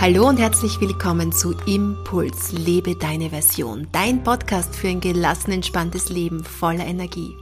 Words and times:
Hallo 0.00 0.26
und 0.26 0.38
herzlich 0.38 0.80
willkommen 0.80 1.30
zu 1.30 1.54
Impuls, 1.66 2.52
lebe 2.52 2.96
deine 2.96 3.28
Version, 3.28 3.86
dein 3.92 4.24
Podcast 4.24 4.74
für 4.74 4.88
ein 4.88 5.02
gelassen, 5.02 5.52
entspanntes 5.52 6.08
Leben 6.08 6.42
voller 6.42 6.86
Energie. 6.86 7.36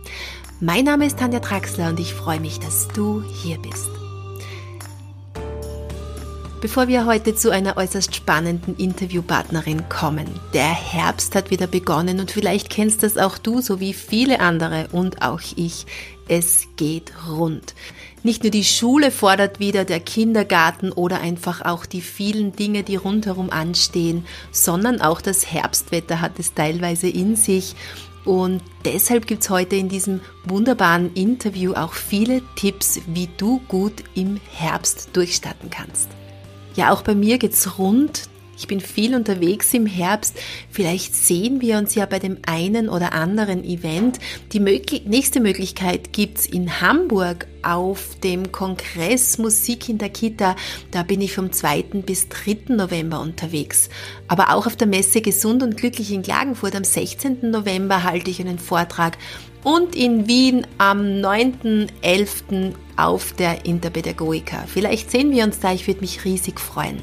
Mein 0.59 0.85
Name 0.85 1.07
ist 1.07 1.21
Tanja 1.21 1.39
Traxler 1.39 1.91
und 1.91 2.01
ich 2.01 2.15
freue 2.15 2.41
mich, 2.41 2.59
dass 2.59 2.89
du 2.89 3.23
hier 3.23 3.59
bist. 3.59 3.89
Bevor 6.61 6.89
wir 6.89 7.07
heute 7.07 7.37
zu 7.37 7.51
einer 7.51 7.77
äußerst 7.77 8.17
spannenden 8.17 8.75
Interviewpartnerin 8.77 9.89
kommen. 9.89 10.27
Der 10.53 10.75
Herbst 10.75 11.37
hat 11.37 11.53
wieder 11.53 11.69
begonnen 11.69 12.19
und 12.19 12.33
vielleicht 12.33 12.69
kennst 12.69 13.05
das 13.05 13.17
auch 13.17 13.39
du, 13.39 13.61
so 13.61 13.79
wie 13.79 13.93
viele 13.93 14.41
andere 14.41 14.89
und 14.91 15.23
auch 15.23 15.41
ich. 15.55 15.87
Es 16.27 16.67
geht 16.77 17.13
rund. 17.29 17.75
Nicht 18.25 18.43
nur 18.43 18.51
die 18.51 18.65
Schule 18.65 19.13
fordert 19.13 19.61
wieder, 19.61 19.85
der 19.85 20.01
Kindergarten 20.01 20.91
oder 20.91 21.21
einfach 21.21 21.65
auch 21.65 21.87
die 21.87 22.01
vielen 22.01 22.51
Dinge, 22.57 22.83
die 22.83 22.97
rundherum 22.97 23.51
anstehen, 23.51 24.27
sondern 24.51 25.01
auch 25.01 25.21
das 25.21 25.53
Herbstwetter 25.53 26.21
hat 26.21 26.41
es 26.41 26.55
teilweise 26.55 27.09
in 27.09 27.37
sich. 27.37 27.77
Und 28.25 28.63
deshalb 28.85 29.29
gibt 29.29 29.45
es 29.45 29.51
heute 29.51 29.77
in 29.77 29.89
diesem 29.89 30.21
wunderbaren 30.45 31.15
Interview 31.15 31.75
auch 31.75 31.93
viele 31.93 32.43
Tipps, 32.57 33.01
wie 33.07 33.29
du 33.37 33.61
gut 33.69 34.03
im 34.17 34.41
Herbst 34.51 35.11
durchstarten 35.13 35.71
kannst. 35.71 36.18
Ja, 36.79 36.93
auch 36.93 37.03
bei 37.03 37.17
mir 37.17 37.39
geht's 37.39 37.77
rund. 37.77 38.29
Ich 38.57 38.69
bin 38.69 38.79
viel 38.79 39.17
unterwegs 39.17 39.75
im 39.75 39.85
Herbst. 39.85 40.39
Vielleicht 40.71 41.13
sehen 41.13 41.61
wir 41.61 41.77
uns 41.77 41.97
ja 41.97 42.07
bei 42.07 42.21
dem 42.21 42.39
einen 42.47 42.89
oder 42.89 43.15
anderen 43.15 43.65
Event. 43.65 44.21
Die 44.53 44.61
möglich 44.61 45.03
nächste 45.05 45.41
Möglichkeit 45.41 46.13
gibt's 46.13 46.47
in 46.47 46.81
Hamburg 46.81 47.49
auf 47.65 48.21
dem 48.23 48.53
Kongress 48.53 49.39
Musik 49.39 49.89
in 49.89 49.99
der 49.99 50.11
Kita. 50.11 50.55
Da 50.93 51.03
bin 51.03 51.21
ich 51.21 51.35
vom 51.35 51.51
2. 51.51 51.83
bis 52.07 52.29
3. 52.29 52.75
November 52.77 53.23
unterwegs. 53.23 53.89
Aber 54.29 54.55
auch 54.55 54.69
auf 54.69 54.77
der 54.77 54.87
Messe 54.87 55.21
Gesund 55.21 55.65
und 55.65 55.77
Glücklich 55.77 56.13
in 56.13 56.23
Klagenfurt 56.23 56.77
am 56.77 56.85
16. 56.85 57.51
November 57.51 58.05
halte 58.05 58.31
ich 58.31 58.41
einen 58.41 58.61
Vortrag 58.61 59.19
und 59.65 59.97
in 59.97 60.29
Wien 60.29 60.65
am 60.79 61.01
9.11. 61.01 62.75
auf 62.99 63.33
der 63.33 63.65
Interpädagogika. 63.65 64.65
Vielleicht 64.67 65.11
sehen 65.11 65.31
wir 65.31 65.45
uns 65.45 65.61
da, 65.61 65.73
ich 65.73 65.87
würde 65.87 66.01
mich 66.01 66.25
riesig 66.25 66.59
freuen. 66.59 67.01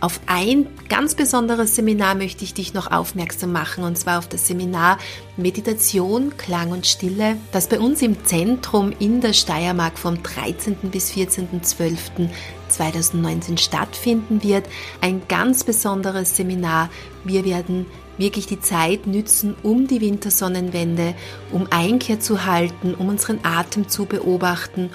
Auf 0.00 0.20
ein 0.26 0.66
ganz 0.88 1.14
besonderes 1.14 1.74
Seminar 1.74 2.14
möchte 2.14 2.44
ich 2.44 2.52
dich 2.54 2.74
noch 2.74 2.92
aufmerksam 2.92 3.52
machen 3.52 3.84
und 3.84 3.96
zwar 3.96 4.18
auf 4.18 4.28
das 4.28 4.46
Seminar 4.46 4.98
Meditation, 5.36 6.36
Klang 6.36 6.72
und 6.72 6.86
Stille, 6.86 7.38
das 7.52 7.68
bei 7.68 7.80
uns 7.80 8.02
im 8.02 8.22
Zentrum 8.24 8.92
in 8.98 9.22
der 9.22 9.32
Steiermark 9.32 9.98
vom 9.98 10.22
13. 10.22 10.76
bis 10.90 11.10
14.12.2019 11.12 13.56
stattfinden 13.58 14.42
wird. 14.42 14.66
Ein 15.00 15.22
ganz 15.28 15.64
besonderes 15.64 16.36
Seminar. 16.36 16.90
Wir 17.24 17.46
werden 17.46 17.86
wirklich 18.20 18.46
die 18.46 18.60
Zeit 18.60 19.06
nützen, 19.06 19.56
um 19.62 19.86
die 19.86 20.00
Wintersonnenwende, 20.00 21.14
um 21.50 21.66
Einkehr 21.70 22.20
zu 22.20 22.44
halten, 22.44 22.94
um 22.94 23.08
unseren 23.08 23.40
Atem 23.42 23.88
zu 23.88 24.04
beobachten, 24.04 24.90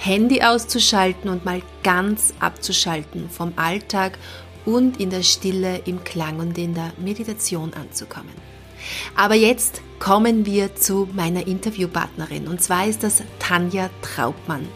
Handy 0.00 0.42
auszuschalten 0.42 1.28
und 1.28 1.44
mal 1.44 1.60
ganz 1.82 2.32
abzuschalten 2.40 3.28
vom 3.28 3.52
Alltag 3.56 4.18
und 4.64 4.98
in 4.98 5.10
der 5.10 5.22
Stille, 5.22 5.82
im 5.84 6.04
Klang 6.04 6.38
und 6.38 6.56
in 6.56 6.74
der 6.74 6.92
Meditation 6.96 7.74
anzukommen. 7.74 8.32
Aber 9.14 9.34
jetzt 9.34 9.82
kommen 9.98 10.46
wir 10.46 10.74
zu 10.74 11.06
meiner 11.12 11.46
Interviewpartnerin 11.46 12.48
und 12.48 12.62
zwar 12.62 12.86
ist 12.86 13.02
das 13.02 13.22
Tanja 13.38 13.90
Traubmann. 14.00 14.66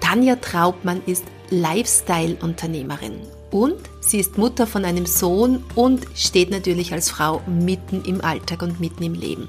Tanja 0.00 0.36
Traubmann 0.36 1.00
ist 1.06 1.24
Lifestyle-Unternehmerin 1.48 3.37
und 3.50 3.76
sie 4.00 4.18
ist 4.18 4.38
Mutter 4.38 4.66
von 4.66 4.84
einem 4.84 5.06
Sohn 5.06 5.64
und 5.74 6.06
steht 6.14 6.50
natürlich 6.50 6.92
als 6.92 7.10
Frau 7.10 7.42
mitten 7.46 8.02
im 8.04 8.20
Alltag 8.20 8.62
und 8.62 8.80
mitten 8.80 9.02
im 9.02 9.14
Leben. 9.14 9.48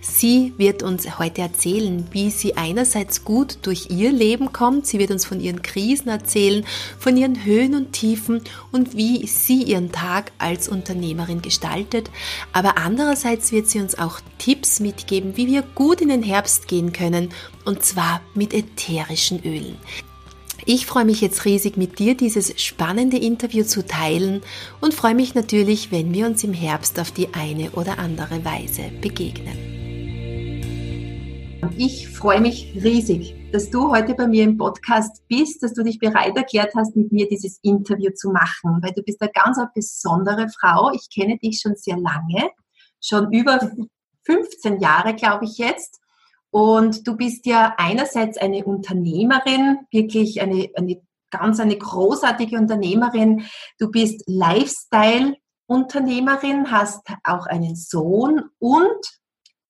Sie 0.00 0.52
wird 0.56 0.82
uns 0.82 1.18
heute 1.18 1.42
erzählen, 1.42 2.06
wie 2.12 2.30
sie 2.30 2.56
einerseits 2.56 3.24
gut 3.24 3.58
durch 3.62 3.90
ihr 3.90 4.12
Leben 4.12 4.52
kommt. 4.52 4.86
Sie 4.86 4.98
wird 4.98 5.10
uns 5.10 5.24
von 5.24 5.40
ihren 5.40 5.62
Krisen 5.62 6.08
erzählen, 6.08 6.64
von 6.98 7.16
ihren 7.16 7.44
Höhen 7.44 7.74
und 7.74 7.92
Tiefen 7.92 8.42
und 8.72 8.96
wie 8.96 9.26
sie 9.26 9.62
ihren 9.62 9.92
Tag 9.92 10.32
als 10.38 10.68
Unternehmerin 10.68 11.42
gestaltet. 11.42 12.10
Aber 12.52 12.78
andererseits 12.78 13.52
wird 13.52 13.68
sie 13.68 13.80
uns 13.80 13.98
auch 13.98 14.20
Tipps 14.38 14.80
mitgeben, 14.80 15.36
wie 15.36 15.46
wir 15.46 15.62
gut 15.74 16.00
in 16.00 16.08
den 16.08 16.22
Herbst 16.22 16.68
gehen 16.68 16.92
können 16.92 17.30
und 17.64 17.82
zwar 17.82 18.20
mit 18.34 18.54
ätherischen 18.54 19.42
Ölen. 19.44 19.76
Ich 20.66 20.86
freue 20.86 21.04
mich 21.04 21.20
jetzt 21.20 21.44
riesig 21.44 21.76
mit 21.76 21.98
dir 21.98 22.16
dieses 22.16 22.60
spannende 22.60 23.16
Interview 23.16 23.64
zu 23.64 23.86
teilen 23.86 24.42
und 24.80 24.94
freue 24.94 25.14
mich 25.14 25.34
natürlich, 25.34 25.90
wenn 25.90 26.12
wir 26.12 26.26
uns 26.26 26.44
im 26.44 26.52
Herbst 26.52 27.00
auf 27.00 27.10
die 27.10 27.32
eine 27.32 27.70
oder 27.72 27.98
andere 27.98 28.44
Weise 28.44 28.82
begegnen. 29.00 29.80
Ich 31.76 32.08
freue 32.08 32.42
mich 32.42 32.74
riesig, 32.74 33.34
dass 33.52 33.70
du 33.70 33.90
heute 33.90 34.14
bei 34.14 34.26
mir 34.26 34.44
im 34.44 34.58
Podcast 34.58 35.22
bist, 35.28 35.62
dass 35.62 35.72
du 35.72 35.82
dich 35.82 35.98
bereit 35.98 36.36
erklärt 36.36 36.74
hast, 36.76 36.94
mit 36.94 37.10
mir 37.10 37.26
dieses 37.26 37.58
Interview 37.62 38.10
zu 38.14 38.30
machen, 38.30 38.80
weil 38.82 38.92
du 38.92 39.02
bist 39.02 39.20
eine 39.22 39.30
ganz 39.32 39.58
besondere 39.74 40.48
Frau. 40.60 40.92
Ich 40.92 41.08
kenne 41.14 41.38
dich 41.38 41.60
schon 41.62 41.76
sehr 41.76 41.96
lange, 41.96 42.50
schon 43.02 43.32
über 43.32 43.58
15 44.24 44.80
Jahre, 44.80 45.14
glaube 45.14 45.46
ich 45.46 45.56
jetzt. 45.56 45.99
Und 46.50 47.06
du 47.06 47.16
bist 47.16 47.46
ja 47.46 47.74
einerseits 47.78 48.36
eine 48.38 48.64
Unternehmerin, 48.64 49.78
wirklich 49.90 50.42
eine, 50.42 50.68
eine 50.74 51.00
ganz 51.30 51.60
eine 51.60 51.78
großartige 51.78 52.56
Unternehmerin. 52.56 53.44
Du 53.78 53.90
bist 53.90 54.24
Lifestyle-Unternehmerin, 54.26 56.70
hast 56.70 57.06
auch 57.24 57.46
einen 57.46 57.76
Sohn 57.76 58.42
und 58.58 59.20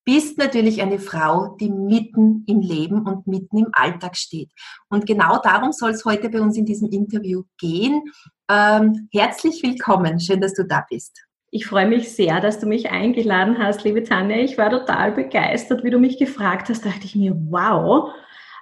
bist 0.05 0.39
natürlich 0.39 0.83
eine 0.83 0.99
Frau, 0.99 1.57
die 1.61 1.71
mitten 1.71 2.45
im 2.47 2.61
Leben 2.61 3.07
und 3.07 3.27
mitten 3.27 3.59
im 3.59 3.69
Alltag 3.73 4.17
steht. 4.17 4.51
Und 4.89 5.07
genau 5.07 5.41
darum 5.43 5.73
soll 5.73 5.91
es 5.91 6.05
heute 6.05 6.31
bei 6.31 6.41
uns 6.41 6.57
in 6.57 6.65
diesem 6.65 6.89
Interview 6.89 7.43
gehen. 7.59 8.03
Ähm, 8.51 9.09
herzlich 9.13 9.63
willkommen, 9.63 10.19
schön, 10.19 10.41
dass 10.41 10.55
du 10.55 10.67
da 10.67 10.85
bist. 10.89 11.27
Ich 11.53 11.67
freue 11.67 11.89
mich 11.89 12.13
sehr, 12.13 12.41
dass 12.41 12.61
du 12.61 12.67
mich 12.67 12.91
eingeladen 12.91 13.59
hast, 13.59 13.83
liebe 13.83 14.05
Tanja. 14.05 14.37
Ich 14.37 14.57
war 14.57 14.71
total 14.71 15.11
begeistert, 15.11 15.83
wie 15.83 15.91
du 15.91 15.99
mich 15.99 16.17
gefragt 16.17 16.69
hast. 16.69 16.85
Da 16.85 16.91
dachte 16.91 17.07
ich 17.07 17.17
mir, 17.17 17.37
wow. 17.51 18.13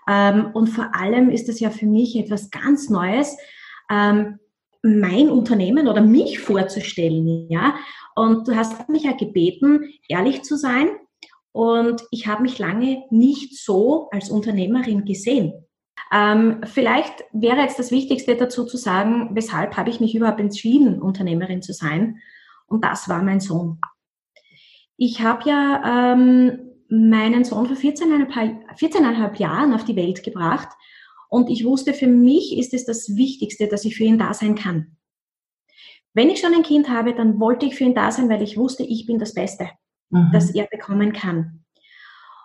Ähm, 0.09 0.51
und 0.55 0.69
vor 0.69 0.95
allem 0.95 1.29
ist 1.29 1.51
es 1.51 1.61
ja 1.61 1.69
für 1.69 1.85
mich 1.85 2.17
etwas 2.17 2.51
ganz 2.51 2.89
Neues, 2.89 3.37
ähm, 3.91 4.39
mein 4.83 5.29
Unternehmen 5.29 5.87
oder 5.87 6.01
mich 6.01 6.39
vorzustellen, 6.39 7.51
ja. 7.51 7.75
Und 8.15 8.49
du 8.49 8.57
hast 8.57 8.89
mich 8.89 9.03
ja 9.03 9.13
gebeten, 9.13 9.93
ehrlich 10.09 10.43
zu 10.43 10.57
sein. 10.57 10.89
Und 11.53 12.03
ich 12.11 12.27
habe 12.27 12.43
mich 12.43 12.59
lange 12.59 13.05
nicht 13.11 13.59
so 13.59 14.09
als 14.13 14.31
Unternehmerin 14.31 15.05
gesehen. 15.05 15.53
Ähm, 16.11 16.63
vielleicht 16.65 17.25
wäre 17.33 17.61
jetzt 17.61 17.79
das 17.79 17.91
Wichtigste 17.91 18.35
dazu 18.35 18.65
zu 18.65 18.79
sagen, 18.79 19.31
weshalb 19.35 19.77
habe 19.77 19.91
ich 19.91 20.01
mich 20.01 20.15
überhaupt 20.15 20.41
entschieden, 20.41 21.03
Unternehmerin 21.03 21.61
zu 21.61 21.75
sein. 21.75 22.21
Und 22.69 22.85
das 22.85 23.09
war 23.09 23.23
mein 23.23 23.41
Sohn. 23.41 23.81
Ich 24.97 25.23
habe 25.23 25.49
ja 25.49 26.13
ähm, 26.13 26.59
meinen 26.89 27.45
Sohn 27.45 27.67
vor 27.67 27.77
14,5, 27.77 28.77
14,5 28.79 29.37
Jahren 29.39 29.75
auf 29.75 29.85
die 29.85 29.97
Welt 29.97 30.23
gebracht 30.23 30.69
und 31.29 31.51
ich 31.51 31.65
wusste, 31.65 31.93
für 31.93 32.07
mich 32.07 32.57
ist 32.57 32.73
es 32.73 32.85
das 32.85 33.15
Wichtigste, 33.17 33.69
dass 33.69 33.85
ich 33.85 33.97
für 33.97 34.05
ihn 34.05 34.19
da 34.19 34.33
sein 34.33 34.55
kann. 34.55 34.97
Wenn 36.15 36.31
ich 36.31 36.41
schon 36.41 36.55
ein 36.55 36.63
Kind 36.63 36.89
habe, 36.89 37.15
dann 37.15 37.39
wollte 37.39 37.67
ich 37.67 37.75
für 37.77 37.85
ihn 37.85 37.95
da 37.95 38.11
sein, 38.11 38.29
weil 38.29 38.43
ich 38.43 38.57
wusste, 38.57 38.83
ich 38.83 39.07
bin 39.07 39.19
das 39.19 39.35
Beste, 39.35 39.71
mhm. 40.11 40.31
das 40.33 40.55
er 40.55 40.67
bekommen 40.67 41.13
kann. 41.13 41.65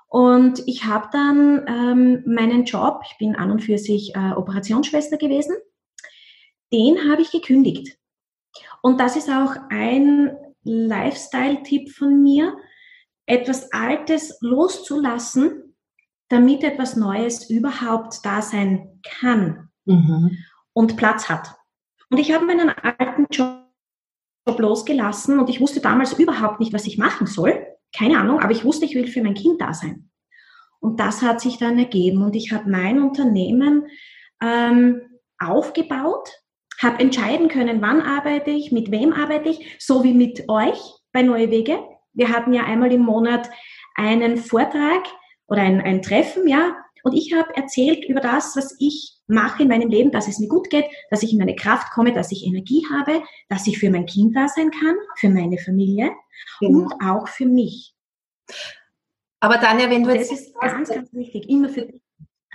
Und 0.08 0.62
ich 0.68 0.86
habe 0.86 1.08
dann 1.12 1.66
ähm, 1.68 2.24
meinen 2.28 2.66
Job, 2.66 3.02
ich 3.10 3.18
bin 3.18 3.36
an 3.36 3.50
und 3.50 3.64
für 3.64 3.80
sich 3.80 4.14
äh, 4.16 4.34
Operationsschwester 4.34 5.18
gewesen, 5.18 5.56
den 6.72 7.10
habe 7.10 7.24
ich 7.24 7.32
gekündigt. 7.32 7.98
Und 8.84 9.00
das 9.00 9.16
ist 9.16 9.30
auch 9.30 9.56
ein 9.70 10.36
Lifestyle-Tipp 10.64 11.92
von 11.92 12.22
mir, 12.22 12.58
etwas 13.26 13.72
Altes 13.72 14.38
loszulassen, 14.42 15.76
damit 16.28 16.64
etwas 16.64 16.98
Neues 16.98 17.50
überhaupt 17.50 18.20
da 18.24 18.42
sein 18.42 19.00
kann 19.02 19.70
mhm. 19.86 20.38
und 20.74 20.98
Platz 20.98 21.30
hat. 21.30 21.56
Und 22.10 22.18
ich 22.18 22.34
habe 22.34 22.46
meinen 22.46 22.70
alten 22.70 23.28
Job 23.32 23.64
losgelassen 24.58 25.40
und 25.40 25.50
ich 25.50 25.62
wusste 25.62 25.80
damals 25.80 26.20
überhaupt 26.20 26.60
nicht, 26.60 26.74
was 26.74 26.86
ich 26.86 26.98
machen 26.98 27.26
soll. 27.26 27.66
Keine 27.98 28.20
Ahnung, 28.20 28.42
aber 28.42 28.52
ich 28.52 28.66
wusste, 28.66 28.84
ich 28.84 28.96
will 28.96 29.08
für 29.08 29.24
mein 29.24 29.36
Kind 29.36 29.62
da 29.62 29.74
sein. 29.74 30.10
Und 30.82 31.00
das 31.00 31.22
hat 31.22 31.40
sich 31.40 31.58
dann 31.58 31.80
ergeben 31.80 32.22
und 32.22 32.36
ich 32.36 32.52
habe 32.52 32.70
mein 32.70 33.02
Unternehmen 33.02 33.88
ähm, 34.42 35.02
aufgebaut 35.40 36.43
habe 36.84 37.00
entscheiden 37.00 37.48
können, 37.48 37.82
wann 37.82 38.02
arbeite 38.02 38.52
ich, 38.52 38.72
mit 38.72 38.92
wem 38.92 39.14
arbeite 39.14 39.50
ich, 39.50 39.78
so 39.80 40.04
wie 40.04 40.14
mit 40.14 40.50
euch 40.50 40.80
bei 41.12 41.22
Neue 41.22 41.50
Wege. 41.50 41.80
Wir 42.14 42.30
hatten 42.30 42.54
ja 42.54 42.64
einmal 42.66 42.92
im 42.92 43.02
Monat 43.02 43.50
einen 43.96 44.38
Vortrag 44.38 45.04
oder 45.48 45.62
ein, 45.62 45.82
ein 45.82 46.02
Treffen, 46.02 46.48
ja, 46.48 46.76
Und 47.04 47.14
ich 47.14 47.34
habe 47.34 47.56
erzählt 47.56 48.06
über 48.06 48.22
das, 48.22 48.56
was 48.56 48.76
ich 48.80 49.20
mache 49.28 49.64
in 49.64 49.70
meinem 49.70 49.90
Leben, 49.90 50.12
dass 50.12 50.28
es 50.28 50.40
mir 50.40 50.48
gut 50.48 50.70
geht, 50.70 50.86
dass 51.10 51.22
ich 51.22 51.34
in 51.34 51.38
meine 51.38 51.56
Kraft 51.56 51.92
komme, 51.92 52.14
dass 52.14 52.32
ich 52.32 52.46
Energie 52.46 52.86
habe, 52.92 53.22
dass 53.50 53.68
ich 53.68 53.78
für 53.78 53.90
mein 53.90 54.06
Kind 54.06 54.36
da 54.36 54.48
sein 54.48 54.72
kann, 54.72 54.96
für 55.18 55.30
meine 55.30 55.58
Familie 55.58 56.12
genau. 56.60 56.80
und 56.80 56.94
auch 57.02 57.28
für 57.28 57.46
mich. 57.46 57.94
Aber 59.42 59.60
Tanja, 59.60 59.90
wenn 59.90 60.04
du 60.04 60.10
das 60.10 60.30
jetzt... 60.30 60.32
Das 60.32 60.40
ist 60.40 60.56
ganz, 60.60 60.90
ganz 60.90 61.14
wichtig, 61.14 61.50
immer 61.50 61.68
für 61.68 61.82
dich. 61.82 62.03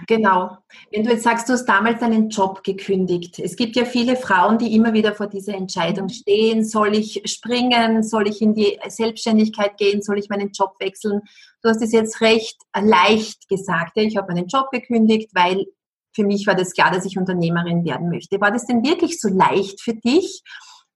Genau. 0.07 0.59
Wenn 0.93 1.03
du 1.03 1.11
jetzt 1.11 1.25
sagst, 1.25 1.49
du 1.49 1.55
hast 1.55 1.65
damals 1.65 2.01
deinen 2.01 2.29
Job 2.29 2.63
gekündigt. 2.63 3.39
Es 3.39 3.57
gibt 3.57 3.75
ja 3.75 3.85
viele 3.85 4.17
Frauen, 4.17 4.59
die 4.59 4.75
immer 4.75 4.93
wieder 4.93 5.13
vor 5.15 5.27
dieser 5.27 5.55
Entscheidung 5.55 6.05
mhm. 6.05 6.11
stehen. 6.11 6.65
Soll 6.65 6.95
ich 6.95 7.23
springen? 7.25 8.03
Soll 8.03 8.29
ich 8.29 8.41
in 8.41 8.55
die 8.55 8.79
Selbstständigkeit 8.87 9.77
gehen? 9.77 10.03
Soll 10.03 10.19
ich 10.19 10.29
meinen 10.29 10.53
Job 10.53 10.75
wechseln? 10.79 11.23
Du 11.63 11.69
hast 11.69 11.83
es 11.83 11.93
jetzt 11.93 12.21
recht 12.21 12.57
leicht 12.81 13.49
gesagt. 13.49 13.93
Ich 13.97 14.17
habe 14.17 14.33
meinen 14.33 14.47
Job 14.47 14.71
gekündigt, 14.71 15.31
weil 15.35 15.67
für 16.15 16.25
mich 16.25 16.47
war 16.47 16.55
das 16.55 16.73
klar, 16.73 16.91
dass 16.91 17.05
ich 17.05 17.19
Unternehmerin 17.19 17.85
werden 17.85 18.09
möchte. 18.09 18.41
War 18.41 18.53
das 18.53 18.67
denn 18.67 18.85
wirklich 18.85 19.21
so 19.21 19.29
leicht 19.29 19.81
für 19.81 19.95
dich, 19.95 20.43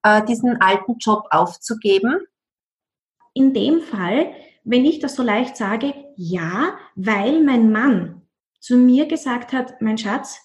äh, 0.03 0.25
diesen 0.25 0.61
alten 0.61 0.97
Job 0.99 1.27
aufzugeben? 1.31 2.21
In 3.35 3.55
dem 3.55 3.81
Fall, 3.81 4.33
wenn 4.65 4.85
ich 4.85 5.01
das 5.01 5.17
so 5.17 5.23
leicht 5.23 5.57
sage, 5.57 5.95
ja, 6.17 6.75
weil 6.95 7.43
mein 7.43 7.73
Mann 7.73 8.22
zu 8.63 8.77
mir 8.77 9.07
gesagt 9.07 9.53
hat, 9.53 9.83
mein 9.83 9.99
Schatz, 9.99 10.39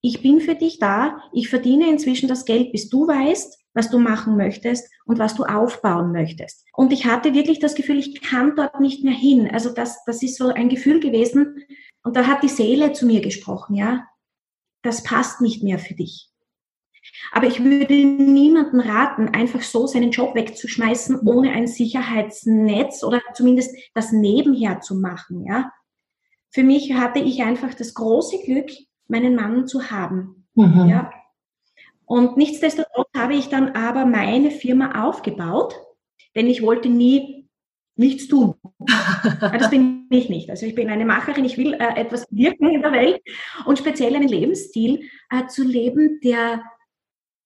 ich 0.00 0.22
bin 0.22 0.40
für 0.40 0.54
dich 0.54 0.78
da, 0.78 1.20
ich 1.32 1.48
verdiene 1.48 1.90
inzwischen 1.90 2.28
das 2.28 2.44
Geld, 2.44 2.70
bis 2.70 2.88
du 2.88 3.08
weißt, 3.08 3.58
was 3.74 3.90
du 3.90 3.98
machen 3.98 4.36
möchtest 4.36 4.88
und 5.04 5.18
was 5.18 5.34
du 5.34 5.42
aufbauen 5.42 6.12
möchtest. 6.12 6.64
Und 6.72 6.92
ich 6.92 7.06
hatte 7.06 7.34
wirklich 7.34 7.58
das 7.58 7.74
Gefühl, 7.74 7.98
ich 7.98 8.22
kann 8.22 8.54
dort 8.54 8.78
nicht 8.80 9.02
mehr 9.02 9.14
hin. 9.14 9.50
Also 9.52 9.70
das, 9.70 10.04
das 10.06 10.22
ist 10.22 10.36
so 10.36 10.48
ein 10.48 10.68
Gefühl 10.68 11.00
gewesen. 11.00 11.64
Und 12.04 12.16
da 12.16 12.28
hat 12.28 12.44
die 12.44 12.48
Seele 12.48 12.92
zu 12.92 13.06
mir 13.06 13.20
gesprochen, 13.20 13.74
ja, 13.74 14.06
das 14.82 15.02
passt 15.02 15.40
nicht 15.40 15.64
mehr 15.64 15.80
für 15.80 15.94
dich. 15.94 16.30
Aber 17.32 17.48
ich 17.48 17.62
würde 17.62 17.94
niemanden 17.94 18.80
raten, 18.80 19.28
einfach 19.30 19.62
so 19.62 19.86
seinen 19.88 20.12
Job 20.12 20.36
wegzuschmeißen, 20.36 21.26
ohne 21.26 21.50
ein 21.52 21.66
Sicherheitsnetz 21.66 23.02
oder 23.02 23.20
zumindest 23.34 23.74
das 23.94 24.12
nebenher 24.12 24.80
zu 24.80 24.94
machen, 24.94 25.44
ja 25.44 25.72
für 26.50 26.62
mich 26.62 26.94
hatte 26.94 27.18
ich 27.18 27.42
einfach 27.42 27.74
das 27.74 27.94
große 27.94 28.38
Glück, 28.44 28.70
meinen 29.06 29.34
Mann 29.34 29.66
zu 29.66 29.90
haben. 29.90 30.46
Mhm. 30.54 30.88
Ja. 30.88 31.10
Und 32.04 32.36
nichtsdestotrotz 32.36 33.08
habe 33.16 33.34
ich 33.34 33.48
dann 33.48 33.70
aber 33.70 34.06
meine 34.06 34.50
Firma 34.50 35.06
aufgebaut, 35.06 35.74
denn 36.34 36.46
ich 36.46 36.62
wollte 36.62 36.88
nie 36.88 37.48
nichts 37.96 38.28
tun. 38.28 38.54
das 39.40 39.70
bin 39.70 40.06
ich 40.10 40.28
nicht. 40.28 40.48
Also 40.50 40.66
ich 40.66 40.74
bin 40.74 40.88
eine 40.88 41.04
Macherin, 41.04 41.44
ich 41.44 41.58
will 41.58 41.74
äh, 41.74 42.00
etwas 42.00 42.26
wirken 42.30 42.70
in 42.70 42.80
der 42.80 42.92
Welt 42.92 43.20
und 43.66 43.78
speziell 43.78 44.14
einen 44.14 44.28
Lebensstil 44.28 45.02
äh, 45.30 45.46
zu 45.48 45.64
leben, 45.64 46.20
der 46.22 46.62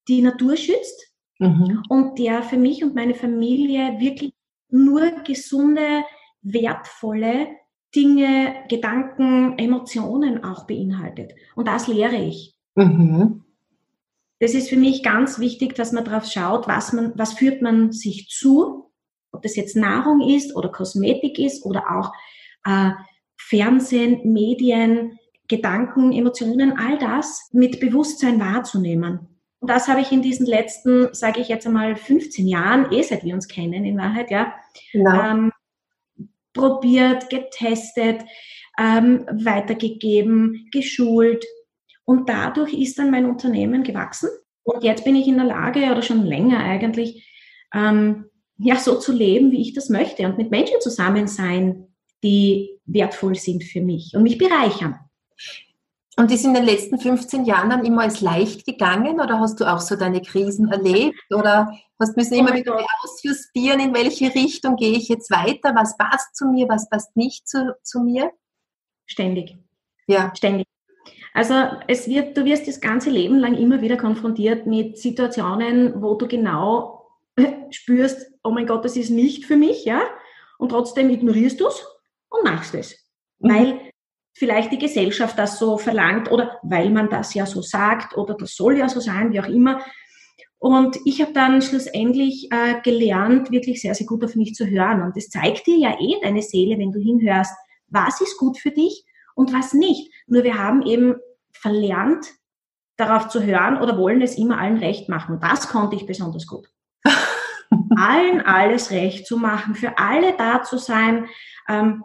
die 0.08 0.20
Natur 0.20 0.56
schützt 0.56 1.12
mhm. 1.38 1.82
und 1.88 2.18
der 2.18 2.42
für 2.42 2.58
mich 2.58 2.84
und 2.84 2.94
meine 2.94 3.14
Familie 3.14 3.98
wirklich 3.98 4.34
nur 4.68 5.10
gesunde, 5.24 6.04
wertvolle 6.42 7.48
Dinge, 7.94 8.54
Gedanken, 8.68 9.58
Emotionen 9.58 10.44
auch 10.44 10.66
beinhaltet. 10.66 11.34
Und 11.54 11.68
das 11.68 11.88
lehre 11.88 12.16
ich. 12.16 12.54
Mhm. 12.74 13.44
Das 14.40 14.54
ist 14.54 14.68
für 14.68 14.76
mich 14.76 15.02
ganz 15.02 15.38
wichtig, 15.38 15.74
dass 15.74 15.92
man 15.92 16.04
darauf 16.04 16.24
schaut, 16.24 16.66
was 16.66 16.92
man, 16.92 17.12
was 17.16 17.34
führt 17.34 17.62
man 17.62 17.92
sich 17.92 18.28
zu, 18.28 18.90
ob 19.30 19.42
das 19.42 19.56
jetzt 19.56 19.76
Nahrung 19.76 20.20
ist 20.20 20.56
oder 20.56 20.68
Kosmetik 20.68 21.38
ist 21.38 21.64
oder 21.64 21.84
auch 21.96 22.12
äh, 22.64 22.90
Fernsehen, 23.36 24.32
Medien, 24.32 25.18
Gedanken, 25.48 26.12
Emotionen, 26.12 26.78
all 26.78 26.98
das 26.98 27.50
mit 27.52 27.78
Bewusstsein 27.78 28.40
wahrzunehmen. 28.40 29.28
Und 29.60 29.68
das 29.68 29.86
habe 29.86 30.00
ich 30.00 30.10
in 30.10 30.22
diesen 30.22 30.46
letzten, 30.46 31.14
sage 31.14 31.40
ich 31.40 31.48
jetzt 31.48 31.66
einmal, 31.66 31.94
15 31.94 32.48
Jahren, 32.48 32.90
eh 32.90 33.02
seit 33.02 33.22
wir 33.22 33.34
uns 33.34 33.46
kennen 33.46 33.84
in 33.84 33.96
Wahrheit, 33.96 34.30
ja, 34.30 34.54
genau. 34.92 35.22
ähm, 35.22 35.52
probiert, 36.52 37.30
getestet, 37.30 38.22
ähm, 38.78 39.26
weitergegeben, 39.30 40.68
geschult. 40.72 41.44
Und 42.04 42.28
dadurch 42.28 42.72
ist 42.74 42.98
dann 42.98 43.10
mein 43.10 43.26
Unternehmen 43.26 43.82
gewachsen. 43.82 44.30
Und 44.64 44.84
jetzt 44.84 45.04
bin 45.04 45.16
ich 45.16 45.26
in 45.26 45.36
der 45.36 45.46
Lage, 45.46 45.80
oder 45.80 46.02
schon 46.02 46.24
länger 46.24 46.60
eigentlich, 46.60 47.28
ähm, 47.74 48.26
ja, 48.58 48.76
so 48.76 48.98
zu 48.98 49.12
leben, 49.12 49.50
wie 49.50 49.60
ich 49.60 49.74
das 49.74 49.88
möchte 49.88 50.24
und 50.26 50.38
mit 50.38 50.50
Menschen 50.50 50.80
zusammen 50.80 51.26
sein, 51.26 51.88
die 52.22 52.78
wertvoll 52.84 53.34
sind 53.34 53.64
für 53.64 53.80
mich 53.80 54.12
und 54.14 54.22
mich 54.22 54.38
bereichern. 54.38 54.98
Und 56.16 56.30
ist 56.30 56.44
in 56.44 56.52
den 56.52 56.64
letzten 56.64 56.98
15 56.98 57.46
Jahren 57.46 57.70
dann 57.70 57.86
immer 57.86 58.02
als 58.02 58.20
leicht 58.20 58.66
gegangen 58.66 59.18
oder 59.18 59.40
hast 59.40 59.60
du 59.60 59.64
auch 59.64 59.80
so 59.80 59.96
deine 59.96 60.20
Krisen 60.20 60.70
erlebt 60.70 61.18
oder 61.30 61.72
hast 61.98 62.16
müssen 62.16 62.34
immer 62.34 62.52
oh 62.52 62.54
wieder 62.54 62.76
ausjustieren, 63.02 63.80
in 63.80 63.94
welche 63.94 64.34
Richtung 64.34 64.76
gehe 64.76 64.92
ich 64.92 65.08
jetzt 65.08 65.30
weiter, 65.30 65.74
was 65.74 65.96
passt 65.96 66.36
zu 66.36 66.46
mir, 66.46 66.68
was 66.68 66.90
passt 66.90 67.16
nicht 67.16 67.48
zu, 67.48 67.74
zu 67.82 68.00
mir? 68.00 68.30
Ständig. 69.06 69.56
Ja. 70.06 70.32
Ständig. 70.36 70.66
Also 71.32 71.54
es 71.88 72.08
wird, 72.08 72.36
du 72.36 72.44
wirst 72.44 72.68
das 72.68 72.80
ganze 72.80 73.08
Leben 73.08 73.38
lang 73.38 73.56
immer 73.56 73.80
wieder 73.80 73.96
konfrontiert 73.96 74.66
mit 74.66 74.98
Situationen, 74.98 76.02
wo 76.02 76.14
du 76.14 76.28
genau 76.28 77.06
spürst, 77.70 78.30
oh 78.42 78.50
mein 78.50 78.66
Gott, 78.66 78.84
das 78.84 78.96
ist 78.96 79.10
nicht 79.10 79.46
für 79.46 79.56
mich, 79.56 79.86
ja, 79.86 80.02
und 80.58 80.68
trotzdem 80.68 81.08
ignorierst 81.08 81.58
du 81.58 81.68
es 81.68 81.86
und 82.28 82.44
machst 82.44 82.74
es. 82.74 83.02
Mhm. 83.38 83.48
Weil 83.48 83.91
vielleicht 84.34 84.72
die 84.72 84.78
Gesellschaft 84.78 85.38
das 85.38 85.58
so 85.58 85.78
verlangt 85.78 86.30
oder 86.30 86.58
weil 86.62 86.90
man 86.90 87.08
das 87.10 87.34
ja 87.34 87.46
so 87.46 87.62
sagt 87.62 88.16
oder 88.16 88.34
das 88.34 88.54
soll 88.56 88.78
ja 88.78 88.88
so 88.88 89.00
sein, 89.00 89.32
wie 89.32 89.40
auch 89.40 89.48
immer. 89.48 89.80
Und 90.58 90.96
ich 91.04 91.20
habe 91.20 91.32
dann 91.32 91.60
schlussendlich 91.60 92.48
äh, 92.52 92.80
gelernt, 92.82 93.50
wirklich 93.50 93.80
sehr, 93.80 93.94
sehr 93.94 94.06
gut 94.06 94.24
auf 94.24 94.36
mich 94.36 94.54
zu 94.54 94.66
hören. 94.66 95.02
Und 95.02 95.16
das 95.16 95.28
zeigt 95.28 95.66
dir 95.66 95.76
ja 95.76 95.96
eh 96.00 96.20
deine 96.22 96.40
Seele, 96.40 96.78
wenn 96.78 96.92
du 96.92 97.00
hinhörst, 97.00 97.52
was 97.88 98.20
ist 98.20 98.38
gut 98.38 98.58
für 98.58 98.70
dich 98.70 99.04
und 99.34 99.52
was 99.52 99.74
nicht. 99.74 100.12
Nur 100.28 100.44
wir 100.44 100.56
haben 100.56 100.82
eben 100.82 101.16
verlernt, 101.52 102.26
darauf 102.96 103.28
zu 103.28 103.42
hören 103.42 103.80
oder 103.80 103.98
wollen 103.98 104.22
es 104.22 104.38
immer 104.38 104.58
allen 104.58 104.78
recht 104.78 105.08
machen. 105.08 105.34
Und 105.34 105.42
das 105.42 105.68
konnte 105.68 105.96
ich 105.96 106.06
besonders 106.06 106.46
gut. 106.46 106.68
allen 107.96 108.40
alles 108.40 108.90
recht 108.90 109.26
zu 109.26 109.36
machen, 109.36 109.74
für 109.74 109.98
alle 109.98 110.36
da 110.36 110.62
zu 110.62 110.78
sein, 110.78 111.26
ähm, 111.68 112.04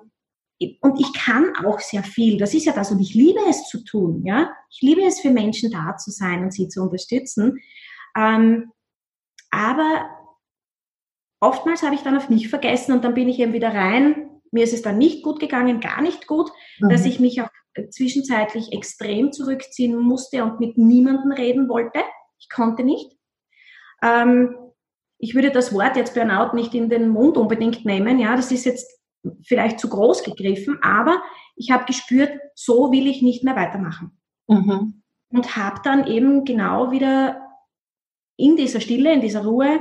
und 0.81 0.99
ich 0.99 1.13
kann 1.13 1.55
auch 1.65 1.79
sehr 1.79 2.03
viel. 2.03 2.37
Das 2.37 2.53
ist 2.53 2.65
ja 2.65 2.73
das 2.73 2.91
und 2.91 2.99
ich 2.99 3.13
liebe 3.13 3.39
es 3.49 3.67
zu 3.67 3.83
tun. 3.83 4.23
Ja, 4.25 4.51
ich 4.71 4.81
liebe 4.81 5.03
es 5.03 5.19
für 5.19 5.29
Menschen 5.29 5.71
da 5.71 5.97
zu 5.97 6.09
sein 6.11 6.43
und 6.43 6.51
sie 6.51 6.67
zu 6.67 6.81
unterstützen. 6.81 7.59
Ähm, 8.15 8.71
aber 9.51 10.09
oftmals 11.39 11.83
habe 11.83 11.95
ich 11.95 12.01
dann 12.01 12.17
auf 12.17 12.29
mich 12.29 12.49
vergessen 12.49 12.93
und 12.93 13.03
dann 13.03 13.13
bin 13.13 13.29
ich 13.29 13.39
eben 13.39 13.53
wieder 13.53 13.73
rein. 13.73 14.29
Mir 14.51 14.63
ist 14.63 14.73
es 14.73 14.81
dann 14.81 14.97
nicht 14.97 15.23
gut 15.23 15.39
gegangen, 15.39 15.79
gar 15.79 16.01
nicht 16.01 16.25
gut, 16.25 16.49
mhm. 16.79 16.89
dass 16.89 17.05
ich 17.05 17.19
mich 17.19 17.41
auch 17.41 17.49
zwischenzeitlich 17.91 18.73
extrem 18.73 19.31
zurückziehen 19.31 19.97
musste 19.97 20.43
und 20.43 20.59
mit 20.59 20.77
niemandem 20.77 21.31
reden 21.31 21.69
wollte. 21.69 21.99
Ich 22.39 22.49
konnte 22.49 22.83
nicht. 22.83 23.11
Ähm, 24.01 24.55
ich 25.19 25.35
würde 25.35 25.51
das 25.51 25.73
Wort 25.73 25.95
jetzt 25.95 26.15
Burnout 26.15 26.55
nicht 26.55 26.73
in 26.73 26.89
den 26.89 27.09
Mund 27.09 27.37
unbedingt 27.37 27.85
nehmen. 27.85 28.19
Ja, 28.19 28.35
das 28.35 28.51
ist 28.51 28.65
jetzt 28.65 28.96
vielleicht 29.43 29.79
zu 29.79 29.89
groß 29.89 30.23
gegriffen, 30.23 30.79
aber 30.81 31.21
ich 31.55 31.71
habe 31.71 31.85
gespürt, 31.85 32.31
so 32.55 32.91
will 32.91 33.07
ich 33.07 33.21
nicht 33.21 33.43
mehr 33.43 33.55
weitermachen. 33.55 34.17
Mhm. 34.47 35.03
Und 35.29 35.57
habe 35.57 35.81
dann 35.83 36.07
eben 36.07 36.45
genau 36.45 36.91
wieder 36.91 37.41
in 38.37 38.55
dieser 38.55 38.79
Stille, 38.79 39.13
in 39.13 39.21
dieser 39.21 39.43
Ruhe 39.43 39.79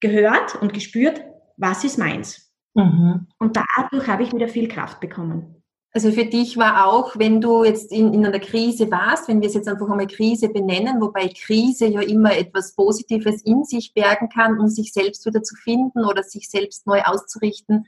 gehört 0.00 0.60
und 0.60 0.72
gespürt, 0.72 1.22
was 1.56 1.84
ist 1.84 1.98
meins. 1.98 2.52
Mhm. 2.74 3.28
Und 3.38 3.56
dadurch 3.56 4.06
habe 4.06 4.22
ich 4.22 4.32
wieder 4.32 4.48
viel 4.48 4.68
Kraft 4.68 5.00
bekommen. 5.00 5.59
Also 5.92 6.12
für 6.12 6.24
dich 6.24 6.56
war 6.56 6.86
auch, 6.86 7.18
wenn 7.18 7.40
du 7.40 7.64
jetzt 7.64 7.90
in, 7.90 8.14
in 8.14 8.24
einer 8.24 8.38
Krise 8.38 8.90
warst, 8.92 9.26
wenn 9.26 9.40
wir 9.40 9.48
es 9.48 9.54
jetzt 9.54 9.66
einfach 9.68 9.88
einmal 9.88 10.06
Krise 10.06 10.48
benennen, 10.48 11.00
wobei 11.00 11.28
Krise 11.28 11.86
ja 11.86 12.00
immer 12.00 12.36
etwas 12.36 12.74
Positives 12.76 13.42
in 13.42 13.64
sich 13.64 13.92
bergen 13.92 14.28
kann, 14.28 14.60
um 14.60 14.68
sich 14.68 14.92
selbst 14.92 15.26
wieder 15.26 15.42
zu 15.42 15.56
finden 15.56 16.04
oder 16.04 16.22
sich 16.22 16.48
selbst 16.48 16.86
neu 16.86 17.02
auszurichten. 17.02 17.86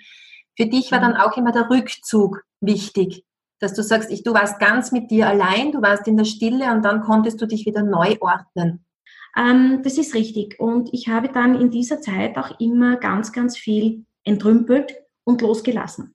Für 0.57 0.67
dich 0.67 0.91
war 0.91 1.01
dann 1.01 1.17
auch 1.17 1.37
immer 1.37 1.53
der 1.53 1.71
Rückzug 1.71 2.43
wichtig, 2.61 3.25
dass 3.61 3.73
du 3.75 3.85
sagst, 3.85 4.11
ich, 4.11 4.25
du 4.25 4.35
warst 4.35 4.59
ganz 4.59 4.91
mit 4.91 5.13
dir 5.13 5.29
allein, 5.29 5.71
du 5.71 5.81
warst 5.81 6.09
in 6.09 6.17
der 6.17 6.25
Stille 6.25 6.73
und 6.73 6.83
dann 6.83 7.03
konntest 7.03 7.41
du 7.41 7.47
dich 7.47 7.67
wieder 7.67 7.85
neu 7.85 8.17
ordnen. 8.21 8.85
Ähm, 9.37 9.81
das 9.85 9.97
ist 9.97 10.15
richtig. 10.15 10.59
Und 10.59 10.93
ich 10.93 11.09
habe 11.09 11.29
dann 11.29 11.59
in 11.59 11.71
dieser 11.71 12.01
Zeit 12.01 12.37
auch 12.37 12.59
immer 12.59 12.97
ganz, 12.97 13.33
ganz 13.33 13.57
viel 13.57 14.05
entrümpelt 14.25 14.93
und 15.25 15.41
losgelassen. 15.41 16.15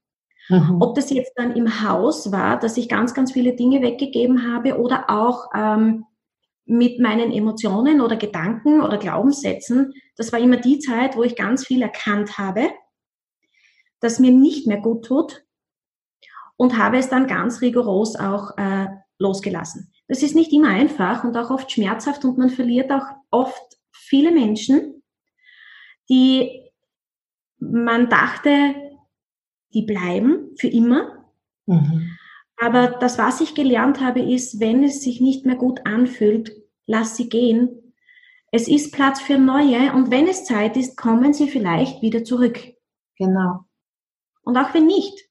Mhm. 0.49 0.77
Ob 0.81 0.95
das 0.95 1.09
jetzt 1.09 1.33
dann 1.35 1.55
im 1.55 1.81
Haus 1.83 2.31
war, 2.31 2.59
dass 2.59 2.77
ich 2.77 2.87
ganz, 2.87 3.13
ganz 3.13 3.31
viele 3.33 3.53
Dinge 3.53 3.81
weggegeben 3.81 4.51
habe 4.51 4.79
oder 4.79 5.09
auch 5.09 5.49
ähm, 5.53 6.05
mit 6.65 6.99
meinen 6.99 7.31
Emotionen 7.31 8.01
oder 8.01 8.15
Gedanken 8.15 8.81
oder 8.81 8.97
Glaubenssätzen, 8.97 9.93
das 10.15 10.31
war 10.31 10.39
immer 10.39 10.57
die 10.57 10.79
Zeit, 10.79 11.15
wo 11.15 11.23
ich 11.23 11.35
ganz 11.35 11.65
viel 11.65 11.81
erkannt 11.81 12.37
habe, 12.37 12.69
dass 13.99 14.19
mir 14.19 14.31
nicht 14.31 14.67
mehr 14.67 14.79
gut 14.79 15.05
tut 15.05 15.43
und 16.55 16.77
habe 16.77 16.97
es 16.97 17.09
dann 17.09 17.27
ganz 17.27 17.61
rigoros 17.61 18.15
auch 18.15 18.57
äh, 18.57 18.87
losgelassen. 19.19 19.91
Das 20.07 20.23
ist 20.23 20.35
nicht 20.35 20.53
immer 20.53 20.69
einfach 20.69 21.23
und 21.23 21.35
auch 21.35 21.49
oft 21.49 21.71
schmerzhaft 21.71 22.23
und 22.25 22.37
man 22.37 22.49
verliert 22.49 22.91
auch 22.91 23.05
oft 23.31 23.77
viele 23.91 24.31
Menschen, 24.31 25.03
die 26.09 26.63
man 27.59 28.09
dachte, 28.09 28.75
die 29.77 29.83
bleiben 29.83 30.55
für 30.57 30.67
immer. 30.67 31.23
Mhm. 31.67 32.17
Aber 32.59 32.87
das, 32.87 33.19
was 33.19 33.41
ich 33.41 33.53
gelernt 33.53 34.01
habe, 34.01 34.19
ist, 34.19 34.59
wenn 34.59 34.83
es 34.83 35.03
sich 35.03 35.21
nicht 35.21 35.45
mehr 35.45 35.55
gut 35.55 35.85
anfühlt, 35.85 36.51
lass 36.87 37.15
sie 37.15 37.29
gehen. 37.29 37.93
Es 38.51 38.67
ist 38.67 38.91
Platz 38.91 39.21
für 39.21 39.37
neue 39.37 39.93
und 39.93 40.09
wenn 40.09 40.27
es 40.27 40.45
Zeit 40.45 40.75
ist, 40.75 40.97
kommen 40.97 41.33
sie 41.33 41.47
vielleicht 41.47 42.01
wieder 42.01 42.23
zurück. 42.23 42.59
Genau. 43.17 43.65
Und 44.41 44.57
auch 44.57 44.73
wenn 44.73 44.87
nicht, 44.87 45.29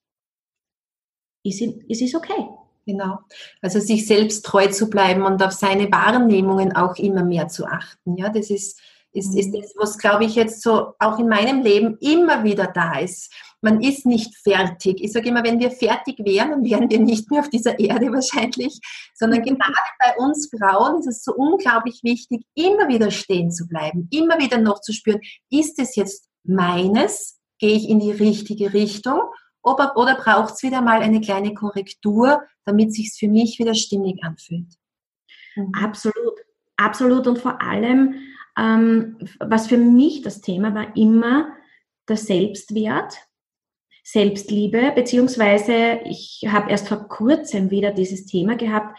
ist 1.42 1.62
es 2.02 2.14
okay. 2.14 2.46
Genau. 2.84 3.18
Also 3.60 3.80
sich 3.80 4.06
selbst 4.06 4.44
treu 4.44 4.68
zu 4.68 4.88
bleiben 4.88 5.22
und 5.22 5.42
auf 5.42 5.50
seine 5.50 5.90
Wahrnehmungen 5.90 6.76
auch 6.76 6.94
immer 6.96 7.24
mehr 7.24 7.48
zu 7.48 7.66
achten. 7.66 8.16
Ja, 8.16 8.28
das 8.28 8.50
ist, 8.50 8.80
ist, 9.16 9.35
ist 9.35 9.49
mhm. 9.49 9.61
das, 9.61 9.75
was, 9.76 9.99
glaube 9.99 10.25
ich, 10.25 10.35
jetzt 10.35 10.62
so 10.62 10.92
auch 10.99 11.18
in 11.18 11.28
meinem 11.28 11.62
Leben 11.62 11.96
immer 12.00 12.44
wieder 12.44 12.66
da 12.66 12.99
ist. 12.99 13.32
Man 13.62 13.80
ist 13.80 14.06
nicht 14.06 14.37
fertig. 14.37 15.02
Ich 15.02 15.12
sage 15.12 15.30
immer, 15.30 15.42
wenn 15.42 15.58
wir 15.58 15.70
fertig 15.70 16.18
wären, 16.18 16.50
dann 16.50 16.64
wären 16.64 16.90
wir 16.90 17.00
nicht 17.00 17.30
mehr 17.30 17.40
auf 17.40 17.49
dieser 17.49 17.78
Erde 17.78 18.12
wahrscheinlich, 18.12 18.78
sondern 19.14 19.40
mhm. 19.40 19.44
gerade 19.44 19.73
bei 19.99 20.16
uns 20.25 20.50
Frauen 20.50 21.00
ist 21.00 21.08
es 21.08 21.25
so 21.25 21.35
unglaublich 21.35 22.00
wichtig, 22.02 22.44
immer 22.54 22.88
wieder 22.88 23.11
stehen 23.11 23.50
zu 23.50 23.66
bleiben, 23.66 24.08
immer 24.12 24.38
wieder 24.38 24.58
noch 24.58 24.80
zu 24.80 24.92
spüren, 24.92 25.20
ist 25.50 25.78
es 25.78 25.96
jetzt 25.96 26.28
meines? 26.44 27.38
Gehe 27.58 27.75
ich 27.75 27.88
in 27.88 28.00
die 28.00 28.12
richtige 28.12 28.75
Richtung? 28.75 29.20
Oder, 29.62 29.96
oder 29.96 30.14
braucht 30.14 30.54
es 30.54 30.62
wieder 30.62 30.80
mal 30.80 31.00
eine 31.00 31.20
kleine 31.20 31.54
Korrektur, 31.54 32.42
damit 32.64 32.94
sich 32.94 33.12
für 33.18 33.28
mich 33.28 33.58
wieder 33.58 33.75
stimmig 33.75 34.23
anfühlt? 34.23 34.68
Mhm. 35.56 35.73
Absolut, 35.82 36.38
absolut. 36.76 37.26
Und 37.26 37.38
vor 37.38 37.61
allem, 37.61 38.14
ähm, 38.58 39.18
was 39.38 39.66
für 39.66 39.76
mich 39.76 40.22
das 40.22 40.40
Thema 40.40 40.75
war, 40.75 40.96
immer 40.96 41.52
der 42.08 42.16
Selbstwert, 42.16 43.14
Selbstliebe, 44.04 44.92
beziehungsweise 44.94 46.00
ich 46.04 46.44
habe 46.46 46.70
erst 46.70 46.88
vor 46.88 47.08
kurzem 47.08 47.70
wieder 47.72 47.90
dieses 47.90 48.26
Thema 48.26 48.54
gehabt. 48.54 48.96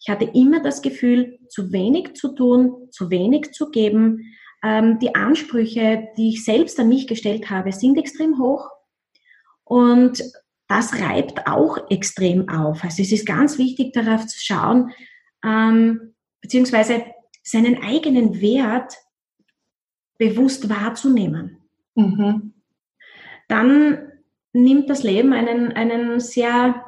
Ich 0.00 0.08
hatte 0.08 0.24
immer 0.24 0.60
das 0.60 0.82
Gefühl, 0.82 1.38
zu 1.48 1.72
wenig 1.72 2.14
zu 2.14 2.34
tun, 2.34 2.88
zu 2.90 3.10
wenig 3.10 3.52
zu 3.52 3.70
geben. 3.70 4.34
Ähm, 4.64 4.98
die 4.98 5.14
Ansprüche, 5.14 6.08
die 6.16 6.30
ich 6.30 6.44
selbst 6.44 6.80
an 6.80 6.88
mich 6.88 7.06
gestellt 7.06 7.48
habe, 7.48 7.70
sind 7.70 7.96
extrem 7.96 8.40
hoch. 8.40 8.68
Und 9.62 10.20
das 10.66 11.00
reibt 11.00 11.46
auch 11.46 11.88
extrem 11.88 12.48
auf. 12.48 12.82
Also 12.82 13.02
es 13.02 13.12
ist 13.12 13.26
ganz 13.26 13.56
wichtig, 13.56 13.92
darauf 13.92 14.26
zu 14.26 14.38
schauen, 14.38 14.90
ähm, 15.44 16.14
beziehungsweise 16.40 17.04
seinen 17.42 17.82
eigenen 17.82 18.40
Wert 18.40 18.94
bewusst 20.18 20.68
wahrzunehmen. 20.68 21.58
Mhm. 21.94 22.54
Dann 23.48 24.12
nimmt 24.52 24.90
das 24.90 25.02
Leben 25.02 25.32
einen, 25.32 25.72
einen 25.72 26.20
sehr 26.20 26.84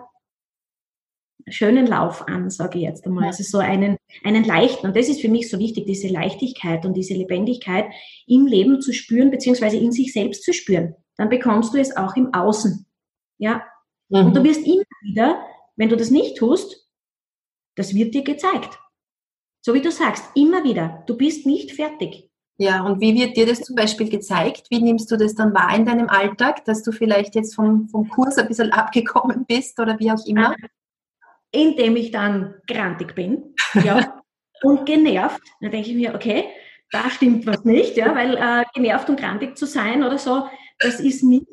schönen 1.49 1.87
Lauf 1.87 2.29
an, 2.29 2.51
sage 2.51 2.79
ich 2.79 2.85
jetzt 2.85 3.07
einmal. 3.07 3.27
Also 3.27 3.43
so 3.43 3.59
einen, 3.59 3.97
einen 4.23 4.45
leichten. 4.45 4.87
Und 4.87 4.97
das 4.97 5.09
ist 5.09 5.21
für 5.21 5.29
mich 5.29 5.51
so 5.51 5.59
wichtig, 5.59 5.87
diese 5.87 6.09
Leichtigkeit 6.09 6.85
und 6.85 6.95
diese 6.95 7.15
Lebendigkeit 7.15 7.87
im 8.27 8.47
Leben 8.47 8.81
zu 8.81 8.93
spüren, 8.93 9.31
beziehungsweise 9.31 9.77
in 9.77 9.93
sich 9.93 10.13
selbst 10.13 10.45
zu 10.45 10.53
spüren 10.53 10.95
dann 11.17 11.29
bekommst 11.29 11.75
du 11.75 11.79
es 11.79 11.97
auch 11.97 12.17
im 12.17 12.33
Außen. 12.33 12.87
Ja. 13.39 13.63
Mhm. 14.09 14.27
Und 14.27 14.37
du 14.37 14.45
wirst 14.45 14.67
immer 14.67 14.85
wieder, 15.03 15.41
wenn 15.77 15.89
du 15.89 15.97
das 15.97 16.11
nicht 16.11 16.37
tust, 16.37 16.89
das 17.77 17.95
wird 17.95 18.15
dir 18.15 18.25
gezeigt. 18.25 18.79
So 19.65 19.75
wie 19.75 19.81
du 19.81 19.93
sagst, 19.93 20.25
immer 20.35 20.65
wieder, 20.65 21.05
du 21.07 21.17
bist 21.17 21.47
nicht 21.47 21.73
fertig. 21.73 22.29
Ja, 22.59 22.83
und 22.85 23.01
wie 23.01 23.15
wird 23.15 23.37
dir 23.37 23.47
das 23.47 23.61
zum 23.61 23.77
Beispiel 23.77 24.09
gezeigt? 24.09 24.67
Wie 24.71 24.83
nimmst 24.83 25.11
du 25.11 25.17
das 25.17 25.35
dann 25.35 25.55
wahr 25.55 25.75
in 25.75 25.87
deinem 25.87 26.09
Alltag, 26.09 26.65
dass 26.65 26.83
du 26.83 26.93
vielleicht 26.93 27.37
jetzt 27.37 27.55
vom, 27.55 27.89
vom 27.89 28.09
Kurs 28.09 28.39
ein 28.39 28.49
bisschen 28.49 28.73
abgekommen 28.73 29.47
bist 29.47 29.79
oder 29.79 29.99
wie 30.01 30.11
auch 30.11 30.27
immer? 30.27 30.51
Ah, 30.51 30.57
indem 31.53 31.97
ich 31.97 32.11
dann 32.11 32.55
grantig 32.67 33.15
bin 33.15 33.55
ja, 33.75 34.21
und 34.63 34.85
genervt. 34.85 35.43
Dann 35.61 35.71
denke 35.71 35.91
ich 35.91 35.97
mir, 35.97 36.15
okay, 36.15 36.47
da 36.91 37.09
stimmt 37.09 37.47
was 37.47 37.65
nicht, 37.65 37.97
ja, 37.97 38.15
weil 38.15 38.37
äh, 38.37 38.65
genervt 38.75 39.09
und 39.11 39.21
grantig 39.21 39.57
zu 39.57 39.67
sein 39.67 40.03
oder 40.03 40.19
so, 40.19 40.49
das 40.79 40.99
ist 40.99 41.23
nicht 41.23 41.47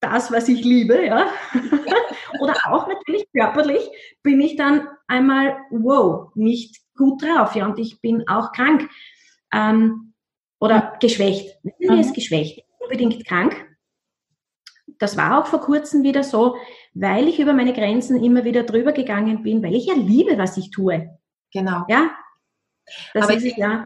das, 0.00 0.30
was 0.30 0.48
ich 0.48 0.64
liebe, 0.64 1.06
ja. 1.06 1.30
Oder 2.40 2.54
auch 2.66 2.88
natürlich 2.88 3.26
körperlich 3.36 3.86
bin 4.22 4.40
ich 4.40 4.56
dann 4.56 4.88
einmal, 5.08 5.58
wow, 5.70 6.30
nicht 6.34 6.80
gut 7.00 7.22
drauf, 7.22 7.56
ja, 7.56 7.66
und 7.66 7.78
ich 7.78 8.00
bin 8.00 8.28
auch 8.28 8.52
krank. 8.52 8.88
Ähm, 9.52 10.12
oder 10.60 10.98
geschwächt. 11.00 11.58
Mir 11.78 11.98
ist 11.98 12.14
geschwächt, 12.14 12.62
unbedingt 12.78 13.26
krank. 13.26 13.66
Das 14.98 15.16
war 15.16 15.38
auch 15.38 15.46
vor 15.46 15.62
kurzem 15.62 16.02
wieder 16.02 16.22
so, 16.22 16.56
weil 16.92 17.28
ich 17.28 17.40
über 17.40 17.54
meine 17.54 17.72
Grenzen 17.72 18.22
immer 18.22 18.44
wieder 18.44 18.64
drüber 18.64 18.92
gegangen 18.92 19.42
bin, 19.42 19.62
weil 19.62 19.74
ich 19.74 19.86
ja 19.86 19.94
liebe, 19.94 20.36
was 20.36 20.58
ich 20.58 20.70
tue. 20.70 21.18
Genau. 21.52 21.86
Ja. 21.88 22.10
Das 23.14 23.24
aber 23.24 23.34
ist, 23.34 23.56
ja. 23.56 23.84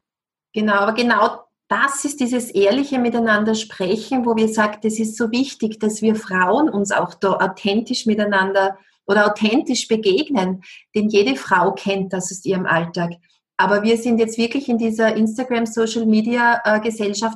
Genau, 0.52 0.74
aber 0.74 0.94
genau 0.94 1.44
das 1.68 2.04
ist 2.04 2.20
dieses 2.20 2.50
ehrliche 2.50 2.98
Miteinander 2.98 3.54
sprechen, 3.54 4.26
wo 4.26 4.36
wir 4.36 4.48
sagen, 4.48 4.78
das 4.82 4.98
ist 4.98 5.16
so 5.16 5.30
wichtig, 5.30 5.78
dass 5.78 6.02
wir 6.02 6.14
Frauen 6.14 6.68
uns 6.68 6.92
auch 6.92 7.14
da 7.14 7.34
authentisch 7.34 8.06
miteinander 8.06 8.76
oder 9.06 9.26
authentisch 9.26 9.88
begegnen, 9.88 10.62
denn 10.94 11.08
jede 11.08 11.36
Frau 11.36 11.72
kennt 11.72 12.12
das 12.12 12.30
aus 12.30 12.44
ihrem 12.44 12.66
Alltag. 12.66 13.12
Aber 13.56 13.82
wir 13.82 13.96
sind 13.98 14.18
jetzt 14.18 14.38
wirklich 14.38 14.68
in 14.68 14.78
dieser 14.78 15.14
Instagram 15.14 15.66
Social 15.66 16.06
Media 16.06 16.60
äh, 16.64 16.80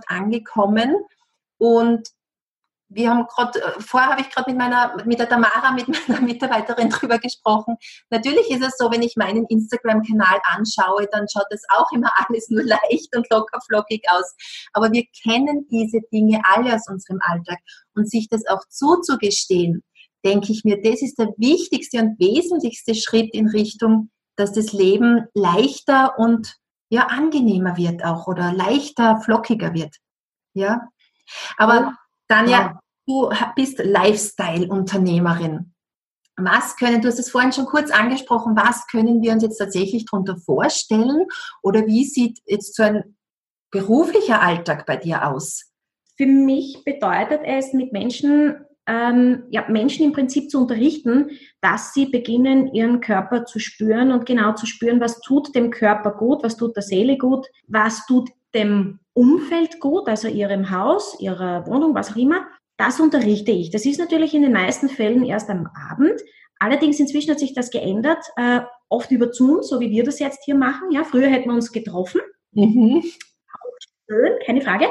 angekommen 0.08 0.96
und 1.58 2.08
wir 2.90 3.10
haben 3.10 3.26
gerade, 3.26 3.62
äh, 3.62 3.80
vorher 3.80 4.10
habe 4.10 4.22
ich 4.22 4.30
gerade 4.30 4.50
mit 4.50 4.58
meiner, 4.58 4.96
mit 5.04 5.18
der 5.18 5.28
Tamara, 5.28 5.72
mit 5.72 5.88
meiner 6.08 6.20
Mitarbeiterin 6.20 6.88
drüber 6.88 7.18
gesprochen. 7.18 7.76
Natürlich 8.10 8.50
ist 8.50 8.64
es 8.64 8.76
so, 8.78 8.90
wenn 8.90 9.02
ich 9.02 9.16
meinen 9.16 9.44
Instagram-Kanal 9.46 10.40
anschaue, 10.44 11.06
dann 11.12 11.26
schaut 11.28 11.46
das 11.50 11.62
auch 11.68 11.92
immer 11.92 12.10
alles 12.28 12.48
nur 12.48 12.64
leicht 12.64 13.14
und 13.14 13.28
locker 13.30 13.60
flockig 13.66 14.04
aus. 14.10 14.34
Aber 14.72 14.90
wir 14.90 15.04
kennen 15.22 15.66
diese 15.70 16.00
Dinge 16.12 16.40
alle 16.44 16.74
aus 16.74 16.88
unserem 16.88 17.20
Alltag. 17.22 17.58
Und 17.94 18.08
sich 18.08 18.28
das 18.28 18.46
auch 18.46 18.62
zuzugestehen, 18.68 19.82
denke 20.24 20.52
ich 20.52 20.64
mir, 20.64 20.80
das 20.82 21.02
ist 21.02 21.18
der 21.18 21.32
wichtigste 21.36 21.98
und 21.98 22.18
wesentlichste 22.18 22.94
Schritt 22.94 23.32
in 23.34 23.48
Richtung, 23.48 24.10
dass 24.36 24.52
das 24.52 24.72
Leben 24.72 25.26
leichter 25.34 26.18
und 26.18 26.56
ja, 26.90 27.06
angenehmer 27.06 27.76
wird 27.76 28.04
auch 28.04 28.26
oder 28.26 28.52
leichter, 28.52 29.20
flockiger 29.20 29.74
wird. 29.74 29.94
Ja. 30.54 30.88
Aber 31.56 31.96
Tanja, 32.28 32.80
du 33.06 33.30
bist 33.56 33.78
Lifestyle-Unternehmerin. 33.78 35.74
Was 36.36 36.76
können, 36.76 37.02
du 37.02 37.08
hast 37.08 37.18
es 37.18 37.30
vorhin 37.30 37.52
schon 37.52 37.66
kurz 37.66 37.90
angesprochen, 37.90 38.56
was 38.56 38.86
können 38.86 39.22
wir 39.22 39.32
uns 39.32 39.42
jetzt 39.42 39.58
tatsächlich 39.58 40.06
darunter 40.06 40.36
vorstellen? 40.36 41.26
Oder 41.62 41.86
wie 41.86 42.04
sieht 42.04 42.38
jetzt 42.46 42.76
so 42.76 42.84
ein 42.84 43.16
beruflicher 43.70 44.40
Alltag 44.40 44.86
bei 44.86 44.96
dir 44.96 45.26
aus? 45.26 45.64
Für 46.16 46.26
mich 46.26 46.82
bedeutet 46.84 47.40
es, 47.44 47.72
mit 47.72 47.92
Menschen, 47.92 48.64
ähm, 48.88 49.44
ja, 49.50 49.66
Menschen 49.68 50.06
im 50.06 50.12
Prinzip 50.12 50.50
zu 50.50 50.62
unterrichten, 50.62 51.30
dass 51.60 51.92
sie 51.92 52.06
beginnen, 52.06 52.72
ihren 52.74 53.00
Körper 53.00 53.44
zu 53.44 53.58
spüren 53.58 54.10
und 54.10 54.24
genau 54.26 54.54
zu 54.54 54.66
spüren, 54.66 55.00
was 55.00 55.20
tut 55.20 55.54
dem 55.54 55.70
Körper 55.70 56.12
gut, 56.12 56.42
was 56.42 56.56
tut 56.56 56.74
der 56.74 56.82
Seele 56.82 57.18
gut, 57.18 57.46
was 57.66 58.06
tut 58.06 58.30
dem 58.54 58.98
Umfeld 59.12 59.78
gut, 59.78 60.08
also 60.08 60.26
ihrem 60.26 60.70
Haus, 60.70 61.16
ihrer 61.20 61.66
Wohnung, 61.66 61.94
was 61.94 62.12
auch 62.12 62.16
immer, 62.16 62.46
das 62.78 62.98
unterrichte 62.98 63.50
ich. 63.50 63.70
Das 63.70 63.84
ist 63.84 63.98
natürlich 63.98 64.34
in 64.34 64.42
den 64.42 64.52
meisten 64.52 64.88
Fällen 64.88 65.24
erst 65.24 65.50
am 65.50 65.68
Abend. 65.90 66.20
Allerdings 66.58 66.98
inzwischen 66.98 67.30
hat 67.30 67.38
sich 67.38 67.52
das 67.52 67.70
geändert, 67.70 68.24
äh, 68.36 68.60
oft 68.88 69.10
über 69.10 69.32
Zoom, 69.32 69.62
so 69.62 69.80
wie 69.80 69.90
wir 69.90 70.04
das 70.04 70.18
jetzt 70.18 70.44
hier 70.44 70.54
machen. 70.54 70.90
Ja, 70.92 71.04
früher 71.04 71.28
hätten 71.28 71.50
wir 71.50 71.54
uns 71.54 71.72
getroffen. 71.72 72.20
Mhm. 72.52 73.04
Schön, 74.08 74.32
keine 74.46 74.62
Frage. 74.62 74.86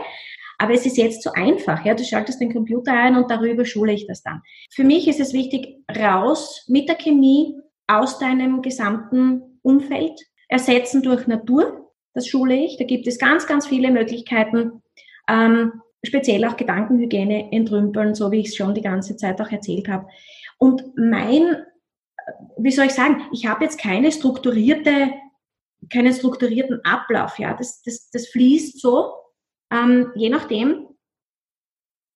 Aber 0.57 0.73
es 0.73 0.85
ist 0.85 0.97
jetzt 0.97 1.23
so 1.23 1.31
einfach. 1.33 1.85
Ja, 1.85 1.93
du 1.93 2.03
schaltest 2.03 2.41
den 2.41 2.51
Computer 2.51 2.93
ein 2.93 3.15
und 3.15 3.29
darüber 3.29 3.65
schule 3.65 3.93
ich 3.93 4.07
das 4.07 4.23
dann. 4.23 4.41
Für 4.71 4.83
mich 4.83 5.07
ist 5.07 5.19
es 5.19 5.33
wichtig, 5.33 5.77
raus 5.95 6.65
mit 6.67 6.89
der 6.89 6.95
Chemie 6.95 7.55
aus 7.87 8.19
deinem 8.19 8.61
gesamten 8.61 9.59
Umfeld, 9.61 10.19
ersetzen 10.49 11.03
durch 11.03 11.27
Natur 11.27 11.87
das 12.17 12.27
schule 12.27 12.55
ich. 12.55 12.77
Da 12.77 12.83
gibt 12.83 13.05
es 13.05 13.19
ganz, 13.19 13.45
ganz 13.45 13.67
viele 13.67 13.91
Möglichkeiten, 13.91 14.81
ähm, 15.29 15.83
speziell 16.03 16.43
auch 16.45 16.57
Gedankenhygiene 16.57 17.51
entrümpeln, 17.51 18.15
so 18.15 18.31
wie 18.31 18.39
ich 18.39 18.47
es 18.47 18.55
schon 18.55 18.73
die 18.73 18.81
ganze 18.81 19.15
Zeit 19.17 19.39
auch 19.39 19.51
erzählt 19.51 19.87
habe. 19.87 20.07
Und 20.57 20.83
mein, 20.97 21.57
wie 22.57 22.71
soll 22.71 22.87
ich 22.87 22.93
sagen, 22.93 23.21
ich 23.31 23.45
habe 23.45 23.63
jetzt 23.63 23.79
keine 23.79 24.11
strukturierte, 24.11 25.11
keinen 25.91 26.11
strukturierten 26.11 26.83
Ablauf, 26.83 27.37
ja, 27.37 27.53
das, 27.53 27.83
das, 27.83 28.09
das 28.09 28.27
fließt 28.29 28.81
so, 28.81 29.13
ähm, 29.71 30.11
je 30.15 30.29
nachdem, 30.29 30.87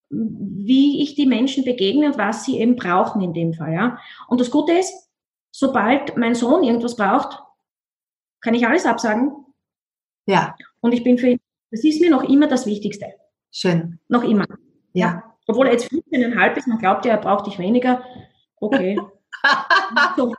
wie 0.09 1.01
ich 1.01 1.15
die 1.15 1.25
Menschen 1.25 1.63
begegne 1.63 2.07
und 2.07 2.17
was 2.17 2.43
sie 2.45 2.59
eben 2.59 2.75
brauchen 2.75 3.21
in 3.21 3.33
dem 3.33 3.53
Fall. 3.53 3.73
Ja. 3.73 3.97
Und 4.27 4.41
das 4.41 4.51
Gute 4.51 4.73
ist, 4.73 5.09
sobald 5.51 6.17
mein 6.17 6.35
Sohn 6.35 6.63
irgendwas 6.63 6.95
braucht, 6.95 7.41
kann 8.41 8.53
ich 8.53 8.67
alles 8.67 8.85
absagen. 8.85 9.31
Ja. 10.25 10.55
Und 10.81 10.93
ich 10.93 11.03
bin 11.03 11.17
für 11.17 11.29
ihn, 11.29 11.39
das 11.71 11.83
ist 11.83 12.01
mir 12.01 12.09
noch 12.09 12.23
immer 12.23 12.47
das 12.47 12.65
Wichtigste. 12.65 13.05
Schön. 13.51 13.99
Noch 14.07 14.23
immer. 14.23 14.45
Ja. 14.93 15.07
ja. 15.07 15.35
Obwohl 15.47 15.67
er 15.67 15.73
jetzt 15.73 15.89
15,5 15.91 16.57
ist, 16.57 16.67
man 16.67 16.77
glaubt 16.77 17.05
ja, 17.05 17.13
er 17.13 17.21
braucht 17.21 17.47
dich 17.47 17.57
weniger. 17.57 18.03
Okay. 18.57 18.99
so. 20.17 20.35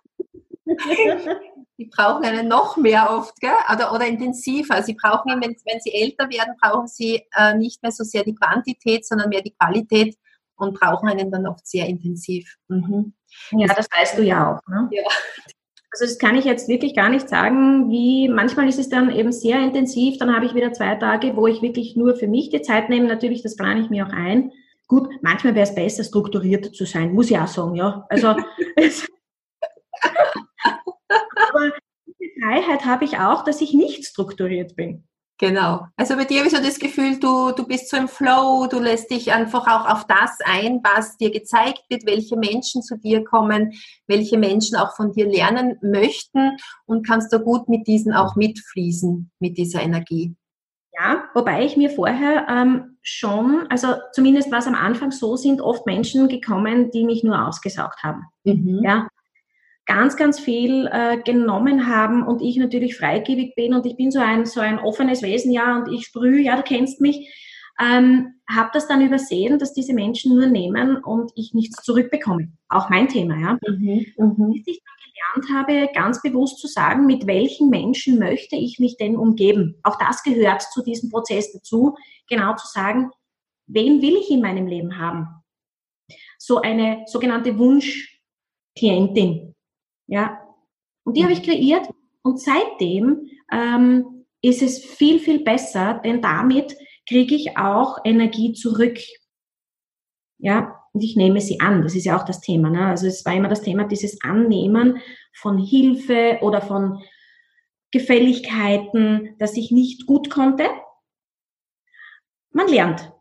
Die 1.83 1.91
brauchen 1.91 2.25
einen 2.25 2.47
noch 2.47 2.77
mehr 2.77 3.11
oft, 3.11 3.41
gell? 3.41 3.51
Oder, 3.73 3.93
oder 3.93 4.07
intensiver. 4.07 4.81
Sie 4.85 4.95
brauchen, 4.95 5.33
wenn, 5.41 5.57
wenn 5.67 5.81
sie 5.81 5.93
älter 5.93 6.31
werden, 6.31 6.55
brauchen 6.61 6.87
sie 6.87 7.23
äh, 7.37 7.55
nicht 7.57 7.83
mehr 7.83 7.91
so 7.91 8.05
sehr 8.05 8.23
die 8.23 8.37
Quantität, 8.37 9.05
sondern 9.05 9.31
mehr 9.31 9.43
die 9.43 9.55
Qualität 9.59 10.17
und 10.55 10.79
brauchen 10.79 11.09
einen 11.09 11.33
dann 11.33 11.49
oft 11.49 11.67
sehr 11.67 11.87
intensiv. 11.89 12.57
Mhm. 12.69 13.15
Ja, 13.51 13.75
das 13.75 13.89
weißt 13.99 14.17
du 14.17 14.23
ja 14.23 14.55
auch. 14.55 14.61
Ne? 14.69 14.89
Ja. 14.93 15.03
Also 15.91 16.05
das 16.05 16.19
kann 16.19 16.37
ich 16.37 16.45
jetzt 16.45 16.69
wirklich 16.69 16.95
gar 16.95 17.09
nicht 17.09 17.29
sagen, 17.29 17.91
wie 17.91 18.29
manchmal 18.29 18.69
ist 18.69 18.79
es 18.79 18.89
dann 18.89 19.11
eben 19.11 19.33
sehr 19.33 19.59
intensiv, 19.59 20.19
dann 20.19 20.33
habe 20.33 20.47
ich 20.47 20.55
wieder 20.55 20.73
zwei 20.73 20.95
Tage, 20.95 21.37
wo 21.37 21.49
ich 21.49 21.62
wirklich 21.62 21.97
nur 21.97 22.15
für 22.15 22.29
mich 22.29 22.51
die 22.51 22.62
Zeit 22.62 22.91
nehme. 22.91 23.09
Natürlich, 23.09 23.43
das 23.43 23.57
plane 23.57 23.81
ich 23.81 23.91
mir 23.91 24.07
auch 24.07 24.12
ein. 24.12 24.53
Gut, 24.87 25.09
manchmal 25.21 25.57
wäre 25.57 25.67
es 25.67 25.75
besser, 25.75 26.05
strukturierter 26.05 26.73
zu 26.73 26.85
sein, 26.85 27.12
muss 27.12 27.29
ich 27.31 27.39
auch 27.39 27.49
sagen, 27.49 27.75
ja. 27.75 28.07
Also 28.09 28.37
aber 31.53 31.73
diese 32.07 32.33
Freiheit 32.41 32.85
habe 32.85 33.05
ich 33.05 33.19
auch, 33.19 33.45
dass 33.45 33.61
ich 33.61 33.75
nicht 33.75 34.05
strukturiert 34.05 34.77
bin. 34.77 35.05
Genau. 35.43 35.89
Also 35.97 36.15
bei 36.15 36.25
dir 36.25 36.39
habe 36.39 36.49
ich 36.49 36.55
so 36.55 36.63
das 36.63 36.79
Gefühl, 36.79 37.19
du, 37.19 37.51
du 37.51 37.67
bist 37.67 37.89
so 37.89 37.97
im 37.97 38.07
Flow, 38.07 38.69
du 38.71 38.79
lässt 38.79 39.11
dich 39.11 39.33
einfach 39.33 39.67
auch 39.67 39.93
auf 39.93 40.07
das 40.07 40.39
ein, 40.45 40.81
was 40.85 41.17
dir 41.17 41.33
gezeigt 41.33 41.83
wird, 41.89 42.07
welche 42.07 42.37
Menschen 42.37 42.81
zu 42.81 42.97
dir 42.97 43.25
kommen, 43.25 43.73
welche 44.07 44.39
Menschen 44.39 44.77
auch 44.77 44.95
von 44.95 45.11
dir 45.11 45.27
lernen 45.27 45.79
möchten 45.83 46.57
und 46.87 47.05
kannst 47.05 47.33
da 47.33 47.39
gut 47.39 47.69
mit 47.69 47.89
diesen 47.89 48.13
auch 48.13 48.37
mitfließen, 48.37 49.33
mit 49.41 49.59
dieser 49.59 49.83
Energie. 49.83 50.37
Ja, 50.97 51.25
wobei 51.35 51.65
ich 51.65 51.77
mir 51.77 51.91
vorher 51.91 52.47
ähm, 52.49 52.99
schon, 53.03 53.67
also 53.69 53.95
zumindest 54.13 54.53
war 54.53 54.61
es 54.61 54.69
am 54.69 54.77
Anfang 54.77 55.11
so, 55.11 55.35
sind 55.35 55.61
oft 55.61 55.87
Menschen 55.87 56.29
gekommen, 56.29 56.93
die 56.93 57.05
mich 57.05 57.25
nur 57.25 57.49
ausgesaugt 57.49 58.05
haben. 58.05 58.27
Mhm. 58.45 58.83
Ja, 58.85 59.09
ganz, 59.87 60.17
ganz 60.17 60.39
viel 60.39 60.89
äh, 60.93 61.19
genommen 61.23 61.87
haben 61.87 62.27
und 62.27 62.41
ich 62.41 62.57
natürlich 62.57 62.97
freigebig 62.97 63.55
bin 63.55 63.75
und 63.75 63.85
ich 63.87 63.97
bin 63.97 64.11
so 64.11 64.21
ein, 64.21 64.47
so 64.47 64.61
ein 64.61 64.79
offenes 64.79 65.23
Wesen, 65.23 65.53
ja, 65.53 65.77
und 65.77 65.93
ich 65.93 66.07
sprühe, 66.07 66.41
ja, 66.41 66.57
du 66.57 66.62
kennst 66.62 67.01
mich, 67.01 67.29
ähm, 67.81 68.35
habe 68.49 68.71
das 68.73 68.87
dann 68.87 69.01
übersehen, 69.01 69.59
dass 69.59 69.73
diese 69.73 69.95
Menschen 69.95 70.37
nur 70.37 70.47
nehmen 70.47 70.99
und 70.99 71.33
ich 71.35 71.55
nichts 71.55 71.83
zurückbekomme. 71.83 72.53
Auch 72.69 72.91
mein 72.91 73.09
Thema, 73.09 73.39
ja. 73.39 73.59
Mhm, 73.67 74.07
mhm. 74.17 74.53
Bis 74.53 74.67
ich 74.67 74.83
dann 74.85 75.43
gelernt 75.43 75.69
habe, 75.69 75.89
ganz 75.95 76.21
bewusst 76.23 76.59
zu 76.59 76.67
sagen, 76.69 77.07
mit 77.07 77.27
welchen 77.27 77.71
Menschen 77.71 78.19
möchte 78.19 78.57
ich 78.57 78.79
mich 78.79 78.97
denn 78.99 79.17
umgeben. 79.17 79.81
Auch 79.83 79.99
das 79.99 80.23
gehört 80.23 80.62
zu 80.62 80.83
diesem 80.83 81.11
Prozess 81.11 81.53
dazu, 81.53 81.97
genau 82.29 82.55
zu 82.57 82.67
sagen, 82.67 83.11
wen 83.67 84.03
will 84.03 84.17
ich 84.17 84.31
in 84.31 84.43
meinem 84.43 84.67
Leben 84.67 84.99
haben? 84.99 85.29
So 86.39 86.61
eine 86.61 87.05
sogenannte 87.07 87.59
Wunschklientin, 87.59 89.52
ja. 90.07 90.39
Und 91.05 91.17
die 91.17 91.25
habe 91.25 91.33
ich 91.33 91.43
kreiert 91.43 91.89
und 92.23 92.41
seitdem 92.41 93.29
ähm, 93.51 94.25
ist 94.41 94.63
es 94.63 94.85
viel, 94.85 95.19
viel 95.19 95.43
besser, 95.43 96.01
denn 96.05 96.23
damit 96.23 96.77
kriege 97.09 97.35
ich 97.35 97.57
auch 97.57 97.99
Energie 98.05 98.53
zurück. 98.53 98.99
Ja, 100.39 100.83
und 100.93 101.03
ich 101.03 101.17
nehme 101.17 101.41
sie 101.41 101.61
an. 101.61 101.83
Das 101.83 101.95
ist 101.95 102.05
ja 102.05 102.19
auch 102.19 102.25
das 102.25 102.41
Thema. 102.41 102.71
Ne? 102.71 102.87
Also 102.87 103.07
es 103.07 103.25
war 103.25 103.35
immer 103.35 103.49
das 103.49 103.63
Thema 103.63 103.85
dieses 103.85 104.23
Annehmen 104.23 104.99
von 105.33 105.59
Hilfe 105.59 106.39
oder 106.43 106.61
von 106.61 107.03
Gefälligkeiten, 107.91 109.37
dass 109.39 109.57
ich 109.57 109.71
nicht 109.71 110.07
gut 110.07 110.31
konnte. 110.31 110.65
Man 112.51 112.69
lernt. 112.69 113.12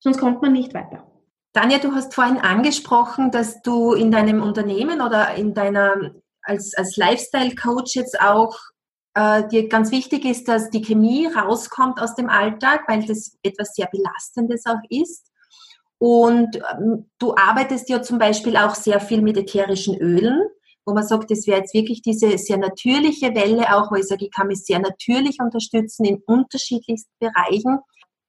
Sonst 0.00 0.18
kommt 0.18 0.42
man 0.42 0.52
nicht 0.52 0.74
weiter. 0.74 1.11
Tanja, 1.52 1.78
du 1.78 1.94
hast 1.94 2.14
vorhin 2.14 2.38
angesprochen, 2.38 3.30
dass 3.30 3.60
du 3.62 3.92
in 3.92 4.10
deinem 4.10 4.42
Unternehmen 4.42 5.02
oder 5.02 5.34
in 5.34 5.52
deiner 5.52 6.12
als, 6.42 6.74
als 6.74 6.96
Lifestyle-Coach 6.96 7.94
jetzt 7.94 8.20
auch 8.20 8.58
äh, 9.14 9.46
dir 9.48 9.68
ganz 9.68 9.90
wichtig 9.90 10.24
ist, 10.24 10.48
dass 10.48 10.70
die 10.70 10.82
Chemie 10.82 11.26
rauskommt 11.26 12.00
aus 12.00 12.14
dem 12.14 12.28
Alltag, 12.28 12.84
weil 12.88 13.04
das 13.04 13.36
etwas 13.42 13.74
sehr 13.74 13.86
Belastendes 13.86 14.64
auch 14.66 14.80
ist. 14.88 15.30
Und 15.98 16.56
ähm, 16.72 17.10
du 17.18 17.34
arbeitest 17.36 17.88
ja 17.88 18.02
zum 18.02 18.18
Beispiel 18.18 18.56
auch 18.56 18.74
sehr 18.74 18.98
viel 18.98 19.22
mit 19.22 19.36
ätherischen 19.36 19.96
Ölen, 19.98 20.42
wo 20.84 20.94
man 20.94 21.06
sagt, 21.06 21.30
das 21.30 21.46
wäre 21.46 21.60
jetzt 21.60 21.74
wirklich 21.74 22.02
diese 22.02 22.36
sehr 22.38 22.56
natürliche 22.56 23.34
Welle 23.34 23.76
auch, 23.76 23.92
wo 23.92 23.96
ich 23.96 24.06
sage, 24.06 24.24
ich 24.24 24.32
kann 24.32 24.48
mich 24.48 24.64
sehr 24.64 24.80
natürlich 24.80 25.38
unterstützen 25.40 26.04
in 26.04 26.22
unterschiedlichsten 26.26 27.12
Bereichen. 27.20 27.78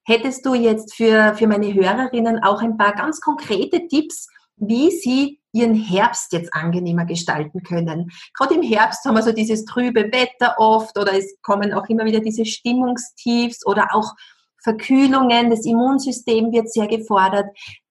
Hättest 0.05 0.45
du 0.45 0.53
jetzt 0.53 0.95
für, 0.95 1.33
für 1.35 1.47
meine 1.47 1.73
Hörerinnen 1.73 2.43
auch 2.43 2.61
ein 2.61 2.77
paar 2.77 2.93
ganz 2.93 3.21
konkrete 3.21 3.87
Tipps, 3.87 4.27
wie 4.57 4.91
sie 4.91 5.39
ihren 5.53 5.75
Herbst 5.75 6.33
jetzt 6.33 6.53
angenehmer 6.53 7.05
gestalten 7.05 7.61
können. 7.63 8.11
Gerade 8.35 8.55
im 8.55 8.63
Herbst 8.63 9.05
haben 9.05 9.15
wir 9.15 9.21
so 9.21 9.31
dieses 9.31 9.65
trübe 9.65 10.11
Wetter 10.11 10.55
oft 10.57 10.97
oder 10.97 11.13
es 11.13 11.35
kommen 11.41 11.73
auch 11.73 11.87
immer 11.89 12.05
wieder 12.05 12.19
diese 12.19 12.45
Stimmungstiefs 12.45 13.65
oder 13.65 13.89
auch 13.93 14.13
Verkühlungen. 14.63 15.51
Das 15.51 15.65
Immunsystem 15.65 16.51
wird 16.51 16.71
sehr 16.71 16.87
gefordert. 16.87 17.45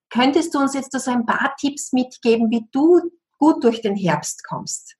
Könntest 0.09 0.53
du 0.53 0.59
uns 0.59 0.73
jetzt 0.73 0.91
so 0.91 1.11
ein 1.11 1.25
paar 1.25 1.55
Tipps 1.59 1.93
mitgeben, 1.93 2.51
wie 2.51 2.67
du 2.71 2.99
gut 3.39 3.63
durch 3.63 3.81
den 3.81 3.95
Herbst 3.95 4.43
kommst? 4.45 4.95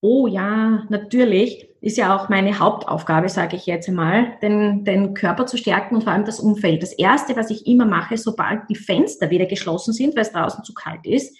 Oh 0.00 0.26
ja, 0.26 0.84
natürlich. 0.88 1.68
Ist 1.80 1.96
ja 1.96 2.16
auch 2.16 2.28
meine 2.28 2.58
Hauptaufgabe, 2.58 3.28
sage 3.28 3.56
ich 3.56 3.66
jetzt 3.66 3.88
einmal, 3.88 4.36
den, 4.42 4.84
den 4.84 5.14
Körper 5.14 5.46
zu 5.46 5.56
stärken 5.56 5.94
und 5.94 6.02
vor 6.04 6.12
allem 6.12 6.24
das 6.24 6.40
Umfeld. 6.40 6.82
Das 6.82 6.92
Erste, 6.92 7.36
was 7.36 7.50
ich 7.50 7.66
immer 7.66 7.84
mache, 7.84 8.16
sobald 8.16 8.68
die 8.68 8.74
Fenster 8.74 9.30
wieder 9.30 9.46
geschlossen 9.46 9.92
sind, 9.92 10.16
weil 10.16 10.22
es 10.22 10.32
draußen 10.32 10.64
zu 10.64 10.74
kalt 10.74 11.06
ist, 11.06 11.36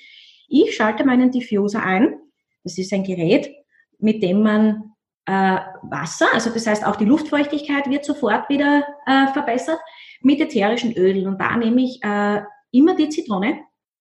ich 0.49 0.77
schalte 0.77 1.05
meinen 1.05 1.31
Diffuser 1.31 1.83
ein. 1.83 2.14
Das 2.62 2.79
ist 2.79 2.92
ein 2.92 3.05
Gerät, 3.05 3.51
mit 3.99 4.23
dem 4.23 4.42
man 4.42 4.92
äh, 5.27 5.59
Wasser, 5.83 6.27
also 6.33 6.51
das 6.51 6.66
heißt 6.66 6.87
auch 6.87 6.97
die 6.97 7.05
Luftfeuchtigkeit 7.05 7.88
wird 7.90 8.05
sofort 8.05 8.49
wieder 8.49 8.85
äh, 9.07 9.27
verbessert, 9.33 9.79
mit 10.23 10.40
ätherischen 10.40 10.92
Ölen. 10.94 11.27
Und 11.27 11.40
da 11.40 11.57
nehme 11.57 11.83
ich 11.83 12.03
äh, 12.03 12.42
immer 12.71 12.97
die 12.97 13.09
Zitrone, 13.09 13.59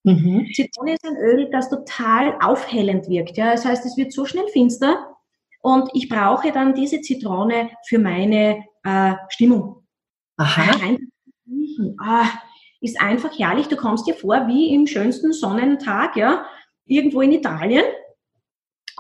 Mhm. 0.07 0.47
Zitrone 0.53 0.93
ist 0.93 1.05
ein 1.05 1.17
Öl, 1.17 1.49
das 1.51 1.69
total 1.69 2.37
aufhellend 2.41 3.09
wirkt. 3.09 3.35
Ja? 3.35 3.51
Das 3.51 3.65
heißt, 3.65 3.85
es 3.85 3.97
wird 3.97 4.13
so 4.13 4.25
schnell 4.25 4.47
finster 4.47 5.17
und 5.61 5.89
ich 5.93 6.07
brauche 6.07 6.53
dann 6.53 6.73
diese 6.73 7.01
Zitrone 7.01 7.71
für 7.85 7.99
meine 7.99 8.63
äh, 8.83 9.15
Stimmung. 9.27 9.85
Aha. 10.37 10.63
Ah, 11.99 12.29
ist 12.79 13.01
einfach 13.01 13.37
herrlich. 13.37 13.67
Du 13.67 13.75
kommst 13.75 14.07
dir 14.07 14.13
vor 14.13 14.47
wie 14.47 14.73
im 14.73 14.87
schönsten 14.87 15.33
Sonnentag, 15.33 16.15
ja, 16.15 16.45
irgendwo 16.85 17.19
in 17.19 17.33
Italien. 17.33 17.83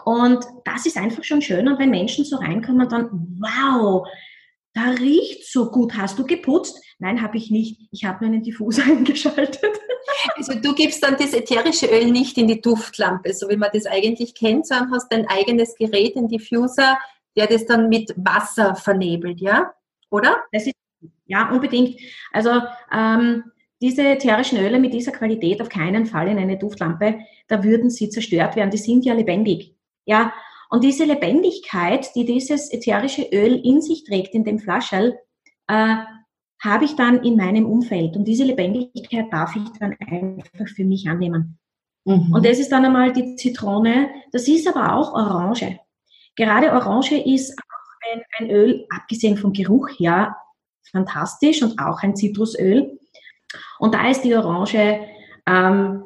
Und 0.03 0.43
das 0.65 0.85
ist 0.85 0.97
einfach 0.97 1.23
schon 1.23 1.41
schön. 1.41 1.69
Und 1.69 1.79
wenn 1.79 1.89
Menschen 1.89 2.25
so 2.25 2.35
reinkommen, 2.35 2.89
dann, 2.89 3.37
wow, 3.39 4.05
da 4.73 4.89
riecht 4.91 5.49
so 5.49 5.71
gut. 5.71 5.95
Hast 5.95 6.19
du 6.19 6.25
geputzt? 6.25 6.83
Nein, 6.99 7.21
habe 7.21 7.37
ich 7.37 7.51
nicht. 7.51 7.87
Ich 7.91 8.05
habe 8.05 8.25
meinen 8.25 8.41
Diffuser 8.41 8.83
eingeschaltet. 8.85 9.79
Also 10.35 10.53
du 10.55 10.73
gibst 10.73 11.03
dann 11.03 11.15
das 11.17 11.33
ätherische 11.33 11.87
Öl 11.87 12.11
nicht 12.11 12.37
in 12.37 12.47
die 12.47 12.61
Duftlampe, 12.61 13.33
so 13.33 13.49
wie 13.49 13.57
man 13.57 13.69
das 13.73 13.85
eigentlich 13.85 14.33
kennt, 14.33 14.67
sondern 14.67 14.91
hast 14.91 15.11
dein 15.11 15.27
eigenes 15.27 15.75
Gerät, 15.75 16.15
den 16.15 16.27
Diffuser, 16.27 16.97
der 17.35 17.47
das 17.47 17.65
dann 17.65 17.89
mit 17.89 18.13
Wasser 18.17 18.75
vernebelt, 18.75 19.39
ja? 19.39 19.73
Oder? 20.09 20.37
Ist, 20.51 20.71
ja, 21.25 21.51
unbedingt. 21.51 21.99
Also 22.31 22.61
ähm, 22.91 23.43
diese 23.81 24.03
ätherischen 24.03 24.57
Öle 24.57 24.79
mit 24.79 24.93
dieser 24.93 25.11
Qualität 25.11 25.61
auf 25.61 25.69
keinen 25.69 26.05
Fall 26.07 26.27
in 26.29 26.39
eine 26.39 26.57
Duftlampe, 26.57 27.19
da 27.47 27.63
würden 27.63 27.89
sie 27.89 28.09
zerstört 28.09 28.55
werden. 28.55 28.71
Die 28.71 28.77
sind 28.77 29.05
ja 29.05 29.13
lebendig. 29.13 29.75
Ja, 30.05 30.33
und 30.69 30.83
diese 30.83 31.05
Lebendigkeit, 31.05 32.13
die 32.15 32.25
dieses 32.25 32.71
ätherische 32.71 33.23
Öl 33.31 33.55
in 33.63 33.81
sich 33.81 34.03
trägt, 34.03 34.33
in 34.33 34.43
dem 34.43 34.59
Flascherl, 34.59 35.17
äh, 35.67 35.97
habe 36.59 36.85
ich 36.85 36.95
dann 36.95 37.23
in 37.23 37.35
meinem 37.35 37.65
Umfeld. 37.65 38.15
Und 38.15 38.25
diese 38.25 38.43
Lebendigkeit 38.43 39.31
darf 39.31 39.55
ich 39.55 39.69
dann 39.79 39.95
einfach 39.99 40.67
für 40.67 40.83
mich 40.83 41.07
annehmen. 41.07 41.59
Mhm. 42.05 42.33
Und 42.33 42.45
das 42.45 42.59
ist 42.59 42.71
dann 42.71 42.85
einmal 42.85 43.11
die 43.13 43.35
Zitrone. 43.35 44.09
Das 44.31 44.47
ist 44.47 44.67
aber 44.67 44.95
auch 44.95 45.13
Orange. 45.13 45.79
Gerade 46.35 46.71
Orange 46.71 47.17
ist 47.17 47.57
auch 47.59 48.13
ein, 48.13 48.21
ein 48.39 48.51
Öl, 48.51 48.85
abgesehen 48.89 49.37
vom 49.37 49.53
Geruch 49.53 49.89
her, 49.97 50.37
fantastisch 50.91 51.61
und 51.61 51.79
auch 51.79 52.01
ein 52.01 52.15
Zitrusöl. 52.15 52.99
Und 53.79 53.93
da 53.93 54.09
ist 54.09 54.21
die 54.21 54.35
Orange 54.35 54.99
ähm, 55.45 56.03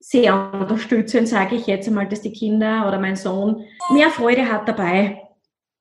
sehr 0.00 0.52
unterstützend, 0.52 1.28
sage 1.28 1.56
ich 1.56 1.66
jetzt 1.66 1.88
einmal, 1.88 2.08
dass 2.08 2.20
die 2.20 2.32
Kinder 2.32 2.86
oder 2.86 2.98
mein 2.98 3.16
Sohn 3.16 3.64
mehr 3.92 4.10
Freude 4.10 4.50
hat 4.50 4.68
dabei, 4.68 5.22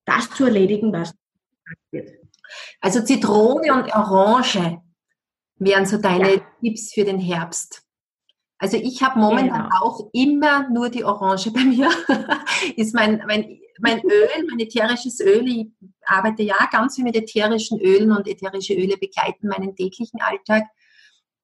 das 0.05 0.29
zu 0.31 0.45
erledigen, 0.45 0.91
was 0.91 1.13
wird. 1.91 2.26
Also 2.81 3.01
Zitrone 3.01 3.73
und 3.73 3.93
Orange. 3.93 4.81
wären 5.59 5.85
so 5.85 5.97
deine 5.97 6.35
ja. 6.35 6.41
Tipps 6.61 6.93
für 6.93 7.03
den 7.03 7.19
Herbst. 7.19 7.83
Also 8.59 8.77
ich 8.77 9.03
habe 9.03 9.19
momentan 9.19 9.63
genau. 9.63 9.81
auch 9.81 10.09
immer 10.13 10.67
nur 10.69 10.89
die 10.89 11.03
Orange 11.03 11.51
bei 11.51 11.63
mir. 11.63 11.89
ist 12.75 12.95
mein, 12.95 13.23
mein, 13.27 13.59
mein 13.79 13.99
Öl, 14.03 14.47
mein 14.49 14.59
ätherisches 14.59 15.19
Öl. 15.19 15.47
Ich 15.47 15.67
arbeite 16.05 16.43
ja 16.43 16.57
ganz 16.71 16.95
viel 16.95 17.03
mit 17.03 17.15
ätherischen 17.15 17.79
Ölen 17.79 18.11
und 18.11 18.27
ätherische 18.27 18.73
Öle 18.73 18.97
begleiten 18.97 19.47
meinen 19.47 19.75
täglichen 19.75 20.21
Alltag. 20.21 20.63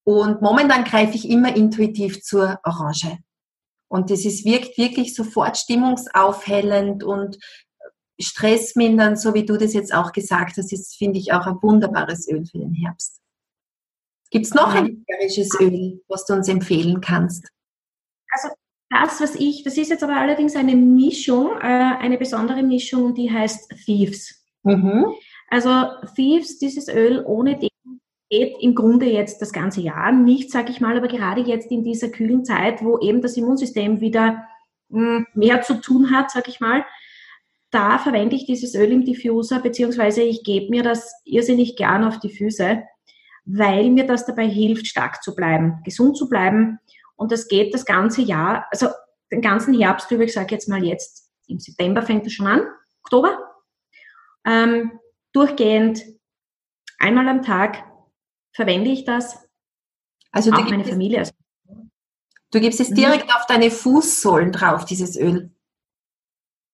Und 0.03 0.41
momentan 0.41 0.83
greife 0.83 1.15
ich 1.15 1.29
immer 1.29 1.55
intuitiv 1.55 2.21
zur 2.21 2.59
Orange. 2.63 3.19
Und 3.87 4.09
das 4.09 4.25
ist, 4.25 4.43
wirkt 4.43 4.77
wirklich 4.77 5.13
sofort 5.13 5.55
stimmungsaufhellend 5.55 7.03
und 7.03 7.37
stressmindernd, 8.27 9.19
so 9.19 9.33
wie 9.33 9.45
du 9.45 9.57
das 9.57 9.73
jetzt 9.73 9.93
auch 9.93 10.11
gesagt 10.11 10.57
hast, 10.57 10.71
ist, 10.71 10.95
finde 10.95 11.19
ich, 11.19 11.33
auch 11.33 11.45
ein 11.45 11.61
wunderbares 11.61 12.27
Öl 12.27 12.45
für 12.45 12.59
den 12.59 12.73
Herbst. 12.73 13.21
Gibt 14.31 14.45
es 14.45 14.53
noch 14.53 14.73
ein 14.73 15.05
ätherisches 15.07 15.49
Öl, 15.59 16.01
was 16.07 16.25
du 16.25 16.33
uns 16.33 16.47
empfehlen 16.47 17.01
kannst? 17.01 17.47
Also 18.31 18.49
das, 18.89 19.21
was 19.21 19.35
ich, 19.35 19.63
das 19.63 19.77
ist 19.77 19.89
jetzt 19.89 20.03
aber 20.03 20.15
allerdings 20.15 20.55
eine 20.55 20.75
Mischung, 20.75 21.51
äh, 21.61 21.97
eine 21.99 22.17
besondere 22.17 22.63
Mischung, 22.63 23.13
die 23.13 23.31
heißt 23.31 23.69
Thieves. 23.85 24.43
Mhm. 24.63 25.05
Also 25.49 25.69
Thieves, 26.15 26.57
dieses 26.57 26.87
Öl 26.87 27.23
ohne 27.25 27.59
den 27.59 27.69
geht 28.29 28.55
im 28.59 28.73
Grunde 28.73 29.05
jetzt 29.05 29.41
das 29.43 29.53
ganze 29.53 29.81
Jahr 29.81 30.11
nicht, 30.11 30.49
sage 30.49 30.71
ich 30.71 30.81
mal, 30.81 30.97
aber 30.97 31.07
gerade 31.07 31.41
jetzt 31.41 31.69
in 31.69 31.83
dieser 31.83 32.09
kühlen 32.09 32.43
Zeit, 32.43 32.83
wo 32.83 32.97
eben 32.97 33.21
das 33.21 33.37
Immunsystem 33.37 34.01
wieder 34.01 34.47
mh, 34.89 35.17
hm, 35.17 35.27
mehr 35.35 35.61
zu 35.61 35.79
tun 35.79 36.09
hat, 36.09 36.31
sage 36.31 36.49
ich 36.49 36.59
mal, 36.59 36.83
da 37.73 37.97
verwende 37.97 38.35
ich 38.35 38.45
dieses 38.45 38.75
Öl 38.75 38.91
im 38.91 39.03
Diffuser, 39.03 39.59
beziehungsweise 39.59 40.21
ich 40.21 40.43
gebe 40.43 40.69
mir 40.69 40.83
das 40.83 41.13
irrsinnig 41.25 41.75
gern 41.75 42.03
auf 42.03 42.19
die 42.19 42.29
Füße 42.29 42.83
weil 43.45 43.89
mir 43.89 44.07
das 44.07 44.25
dabei 44.25 44.47
hilft, 44.47 44.87
stark 44.87 45.21
zu 45.21 45.35
bleiben, 45.35 45.81
gesund 45.83 46.17
zu 46.17 46.29
bleiben. 46.29 46.79
Und 47.15 47.31
das 47.31 47.47
geht 47.47 47.73
das 47.73 47.85
ganze 47.85 48.21
Jahr, 48.21 48.67
also 48.71 48.89
den 49.31 49.41
ganzen 49.41 49.77
Herbst 49.77 50.09
über, 50.11 50.23
ich 50.23 50.33
sage 50.33 50.53
jetzt 50.53 50.69
mal 50.69 50.83
jetzt, 50.83 51.29
im 51.47 51.59
September 51.59 52.01
fängt 52.01 52.25
es 52.25 52.33
schon 52.33 52.47
an, 52.47 52.65
Oktober, 53.03 53.37
ähm, 54.45 54.99
durchgehend, 55.33 56.03
einmal 56.99 57.27
am 57.27 57.41
Tag 57.41 57.83
verwende 58.53 58.91
ich 58.91 59.03
das. 59.03 59.37
Also 60.31 60.51
auch 60.51 60.69
meine 60.69 60.85
Familie. 60.85 61.19
Also 61.19 61.33
du 62.51 62.59
gibst 62.59 62.79
es 62.79 62.89
direkt 62.91 63.25
mhm. 63.25 63.31
auf 63.31 63.45
deine 63.47 63.71
Fußsohlen 63.71 64.51
drauf, 64.51 64.85
dieses 64.85 65.17
Öl. 65.17 65.51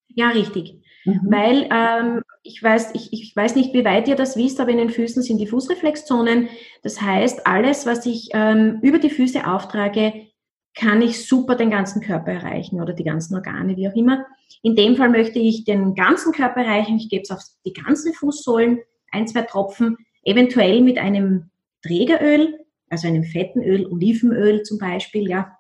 Ja, 0.08 0.30
richtig. 0.30 0.79
Mhm. 1.06 1.20
Weil 1.24 1.70
ähm, 1.72 2.22
ich, 2.44 2.62
weiß, 2.62 2.92
ich, 2.94 3.14
ich 3.14 3.36
weiß 3.36 3.56
nicht, 3.56 3.74
wie 3.74 3.86
weit 3.86 4.08
ihr 4.08 4.16
das 4.16 4.36
wisst, 4.38 4.60
aber 4.60 4.72
in 4.72 4.78
den 4.78 4.90
Füßen 4.90 5.24
sind 5.24 5.38
die 5.38 5.48
Fußreflexzonen. 5.48 6.50
Das 6.84 7.02
heißt, 7.02 7.48
alles, 7.48 7.86
was 7.86 8.06
ich 8.06 8.30
ähm, 8.34 8.80
über 8.82 9.00
die 9.00 9.10
Füße 9.10 9.48
auftrage, 9.48 10.28
kann 10.76 11.02
ich 11.02 11.28
super 11.28 11.56
den 11.56 11.72
ganzen 11.72 12.02
Körper 12.02 12.32
erreichen 12.32 12.82
oder 12.82 12.94
die 12.94 13.04
ganzen 13.04 13.36
Organe, 13.36 13.76
wie 13.76 13.88
auch 13.90 13.96
immer. 13.96 14.26
In 14.62 14.76
dem 14.76 14.96
Fall 14.96 15.10
möchte 15.10 15.40
ich 15.40 15.64
den 15.64 15.96
ganzen 15.96 16.32
Körper 16.32 16.62
erreichen. 16.62 16.98
Ich 16.98 17.10
gebe 17.10 17.24
es 17.24 17.32
auf 17.32 17.42
die 17.66 17.74
ganzen 17.74 18.14
Fußsohlen, 18.14 18.80
ein, 19.12 19.28
zwei 19.28 19.42
Tropfen, 19.42 19.98
eventuell 20.24 20.82
mit 20.82 20.98
einem 20.98 21.50
Trägeröl, 21.82 22.60
also 22.90 23.08
einem 23.08 23.24
fetten 23.24 23.64
Öl, 23.64 23.88
Olivenöl 23.88 24.64
zum 24.64 24.78
Beispiel, 24.78 25.30
ja. 25.30 25.58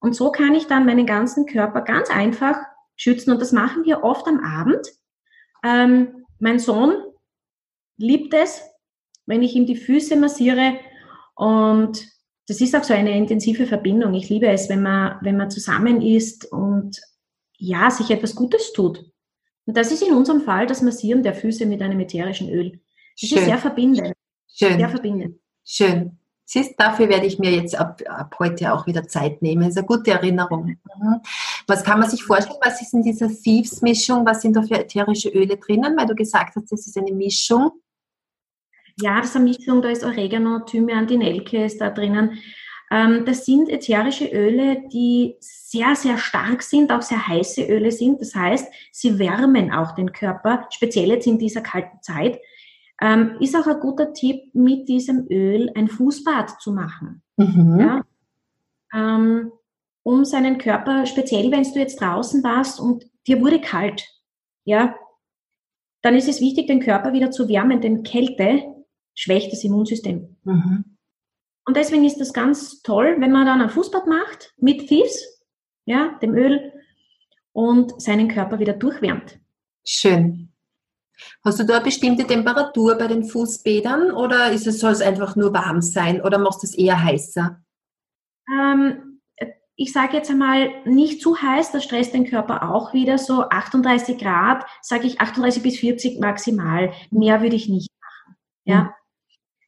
Und 0.00 0.14
so 0.14 0.32
kann 0.32 0.54
ich 0.54 0.66
dann 0.66 0.86
meinen 0.86 1.06
ganzen 1.06 1.46
Körper 1.46 1.82
ganz 1.82 2.10
einfach 2.10 2.56
schützen. 3.00 3.32
Und 3.32 3.40
das 3.40 3.52
machen 3.52 3.84
wir 3.84 4.04
oft 4.04 4.26
am 4.26 4.40
Abend. 4.40 4.86
Ähm, 5.64 6.26
mein 6.38 6.58
Sohn 6.58 6.94
liebt 7.96 8.34
es, 8.34 8.62
wenn 9.26 9.42
ich 9.42 9.54
ihm 9.54 9.66
die 9.66 9.76
Füße 9.76 10.16
massiere. 10.16 10.78
Und 11.34 12.06
das 12.46 12.60
ist 12.60 12.76
auch 12.76 12.84
so 12.84 12.92
eine 12.92 13.16
intensive 13.16 13.66
Verbindung. 13.66 14.14
Ich 14.14 14.28
liebe 14.28 14.48
es, 14.48 14.68
wenn 14.68 14.82
man, 14.82 15.18
wenn 15.22 15.36
man 15.36 15.50
zusammen 15.50 16.02
ist 16.02 16.50
und 16.52 17.00
ja, 17.56 17.90
sich 17.90 18.10
etwas 18.10 18.34
Gutes 18.34 18.72
tut. 18.72 19.04
Und 19.66 19.76
das 19.76 19.92
ist 19.92 20.02
in 20.02 20.14
unserem 20.14 20.40
Fall 20.40 20.66
das 20.66 20.82
Massieren 20.82 21.22
der 21.22 21.34
Füße 21.34 21.66
mit 21.66 21.80
einem 21.80 22.00
ätherischen 22.00 22.50
Öl. 22.50 22.80
Das 23.20 23.28
Schön. 23.28 23.38
ist 23.38 23.44
sehr 23.44 23.58
verbindend. 23.58 24.12
Schön. 24.52 24.78
Sehr 24.78 24.88
verbindend. 24.88 25.40
Schön. 25.64 26.19
Siehst, 26.52 26.74
dafür 26.78 27.08
werde 27.08 27.26
ich 27.26 27.38
mir 27.38 27.52
jetzt 27.52 27.78
ab, 27.78 28.02
ab 28.08 28.34
heute 28.40 28.74
auch 28.74 28.84
wieder 28.84 29.06
Zeit 29.06 29.40
nehmen. 29.40 29.62
Das 29.62 29.70
ist 29.70 29.78
eine 29.78 29.86
gute 29.86 30.10
Erinnerung. 30.10 30.64
Mhm. 30.64 31.20
Was 31.68 31.84
kann 31.84 32.00
man 32.00 32.10
sich 32.10 32.24
vorstellen? 32.24 32.58
Was 32.60 32.82
ist 32.82 32.92
in 32.92 33.04
dieser 33.04 33.28
Thieves-Mischung? 33.28 34.26
Was 34.26 34.42
sind 34.42 34.56
da 34.56 34.62
für 34.62 34.74
ätherische 34.74 35.28
Öle 35.28 35.58
drinnen? 35.58 35.96
Weil 35.96 36.08
du 36.08 36.16
gesagt 36.16 36.56
hast, 36.56 36.72
das 36.72 36.88
ist 36.88 36.98
eine 36.98 37.12
Mischung. 37.12 37.70
Ja, 39.00 39.18
das 39.20 39.28
ist 39.30 39.36
eine 39.36 39.44
Mischung. 39.44 39.80
Da 39.80 39.90
ist 39.90 40.02
Oregano, 40.02 40.58
Thymian, 40.58 41.06
die 41.06 41.18
Nelke 41.18 41.66
ist 41.66 41.80
da 41.80 41.88
drinnen. 41.88 42.40
Ähm, 42.90 43.24
das 43.24 43.46
sind 43.46 43.68
ätherische 43.68 44.26
Öle, 44.26 44.82
die 44.92 45.36
sehr, 45.38 45.94
sehr 45.94 46.18
stark 46.18 46.64
sind, 46.64 46.90
auch 46.90 47.02
sehr 47.02 47.28
heiße 47.28 47.62
Öle 47.62 47.92
sind. 47.92 48.20
Das 48.20 48.34
heißt, 48.34 48.66
sie 48.90 49.20
wärmen 49.20 49.72
auch 49.72 49.92
den 49.92 50.10
Körper, 50.10 50.66
speziell 50.70 51.10
jetzt 51.10 51.28
in 51.28 51.38
dieser 51.38 51.60
kalten 51.60 52.02
Zeit. 52.02 52.40
Ähm, 53.00 53.36
ist 53.40 53.56
auch 53.56 53.66
ein 53.66 53.80
guter 53.80 54.12
Tipp, 54.12 54.54
mit 54.54 54.88
diesem 54.88 55.26
Öl 55.30 55.70
ein 55.74 55.88
Fußbad 55.88 56.60
zu 56.60 56.72
machen. 56.72 57.22
Mhm. 57.36 57.80
Ja? 57.80 58.04
Ähm, 58.92 59.52
um 60.02 60.24
seinen 60.24 60.58
Körper, 60.58 61.06
speziell 61.06 61.50
wenn 61.50 61.62
du 61.62 61.78
jetzt 61.78 62.00
draußen 62.00 62.42
warst 62.42 62.80
und 62.80 63.04
dir 63.26 63.40
wurde 63.40 63.60
kalt, 63.60 64.04
ja, 64.64 64.94
dann 66.02 66.14
ist 66.14 66.28
es 66.28 66.40
wichtig, 66.40 66.66
den 66.66 66.80
Körper 66.80 67.12
wieder 67.12 67.30
zu 67.30 67.48
wärmen, 67.48 67.80
denn 67.80 68.02
Kälte 68.02 68.62
schwächt 69.14 69.52
das 69.52 69.64
Immunsystem. 69.64 70.36
Mhm. 70.44 70.96
Und 71.66 71.76
deswegen 71.76 72.04
ist 72.04 72.20
das 72.20 72.32
ganz 72.32 72.82
toll, 72.82 73.16
wenn 73.18 73.32
man 73.32 73.46
dann 73.46 73.60
ein 73.60 73.70
Fußbad 73.70 74.06
macht 74.06 74.54
mit 74.56 74.88
Thieves, 74.88 75.42
ja, 75.84 76.18
dem 76.22 76.34
Öl, 76.34 76.72
und 77.52 78.00
seinen 78.00 78.28
Körper 78.28 78.58
wieder 78.58 78.72
durchwärmt. 78.72 79.38
Schön. 79.84 80.52
Hast 81.44 81.58
du 81.58 81.64
da 81.64 81.76
eine 81.76 81.84
bestimmte 81.84 82.26
Temperatur 82.26 82.96
bei 82.96 83.06
den 83.06 83.24
Fußbädern 83.24 84.10
oder 84.12 84.52
ist 84.52 84.66
es, 84.66 84.80
soll 84.80 84.92
es 84.92 85.00
einfach 85.00 85.36
nur 85.36 85.52
warm 85.52 85.82
sein 85.82 86.20
oder 86.20 86.38
machst 86.38 86.62
du 86.62 86.66
es 86.66 86.74
eher 86.74 87.02
heißer? 87.02 87.60
Ähm, 88.52 89.10
ich 89.76 89.94
sage 89.94 90.18
jetzt 90.18 90.30
einmal 90.30 90.70
nicht 90.84 91.22
zu 91.22 91.40
heiß, 91.40 91.72
das 91.72 91.84
stresst 91.84 92.12
den 92.12 92.26
Körper 92.26 92.70
auch 92.70 92.92
wieder. 92.92 93.16
So 93.16 93.48
38 93.48 94.18
Grad, 94.18 94.66
sage 94.82 95.06
ich 95.06 95.22
38 95.22 95.62
bis 95.62 95.78
40 95.78 96.20
maximal. 96.20 96.92
Mehr 97.10 97.40
würde 97.40 97.56
ich 97.56 97.66
nicht 97.66 97.88
machen. 97.98 98.36
Ja. 98.64 98.82
Mhm. 98.82 98.90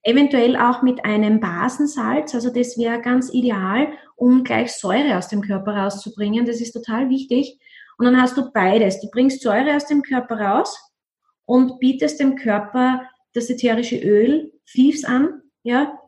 Eventuell 0.05 0.57
auch 0.57 0.83
mit 0.83 1.05
einem 1.07 1.41
Basensalz, 1.41 2.35
also 2.35 2.51
das 2.53 2.77
wäre 2.77 3.01
ganz 3.01 3.33
ideal, 3.33 3.87
um 4.17 4.43
gleich 4.45 4.73
Säure 4.73 5.17
aus 5.17 5.29
dem 5.29 5.41
Körper 5.41 5.77
rauszubringen. 5.77 6.45
Das 6.45 6.61
ist 6.61 6.73
total 6.73 7.09
wichtig. 7.09 7.59
Und 7.97 8.05
dann 8.05 8.21
hast 8.21 8.37
du 8.37 8.51
beides. 8.53 9.01
Du 9.01 9.09
bringst 9.11 9.41
Säure 9.41 9.77
aus 9.77 9.87
dem 9.87 10.03
Körper 10.03 10.39
raus 10.39 10.92
und 11.53 11.81
bietest 11.81 12.19
dem 12.19 12.37
Körper 12.37 13.03
das 13.35 13.51
ätherische 13.51 13.99
Öl, 13.99 14.55
Thieves 14.65 15.05
an, 15.05 15.43
ja. 15.63 15.99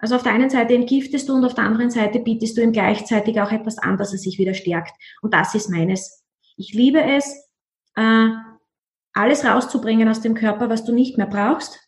Also 0.00 0.16
auf 0.16 0.24
der 0.24 0.32
einen 0.32 0.50
Seite 0.50 0.74
entgiftest 0.74 1.28
du 1.28 1.34
und 1.34 1.44
auf 1.44 1.54
der 1.54 1.62
anderen 1.62 1.90
Seite 1.92 2.18
bietest 2.18 2.58
du 2.58 2.62
ihm 2.62 2.72
gleichzeitig 2.72 3.40
auch 3.40 3.52
etwas 3.52 3.78
an, 3.78 3.96
dass 3.96 4.10
er 4.10 4.18
sich 4.18 4.40
wieder 4.40 4.54
stärkt. 4.54 4.90
Und 5.22 5.34
das 5.34 5.54
ist 5.54 5.70
meines. 5.70 6.24
Ich 6.56 6.74
liebe 6.74 7.00
es, 7.00 7.48
äh, 7.94 8.28
alles 9.12 9.44
rauszubringen 9.44 10.08
aus 10.08 10.20
dem 10.20 10.34
Körper, 10.34 10.68
was 10.68 10.84
du 10.84 10.92
nicht 10.92 11.16
mehr 11.16 11.28
brauchst, 11.28 11.78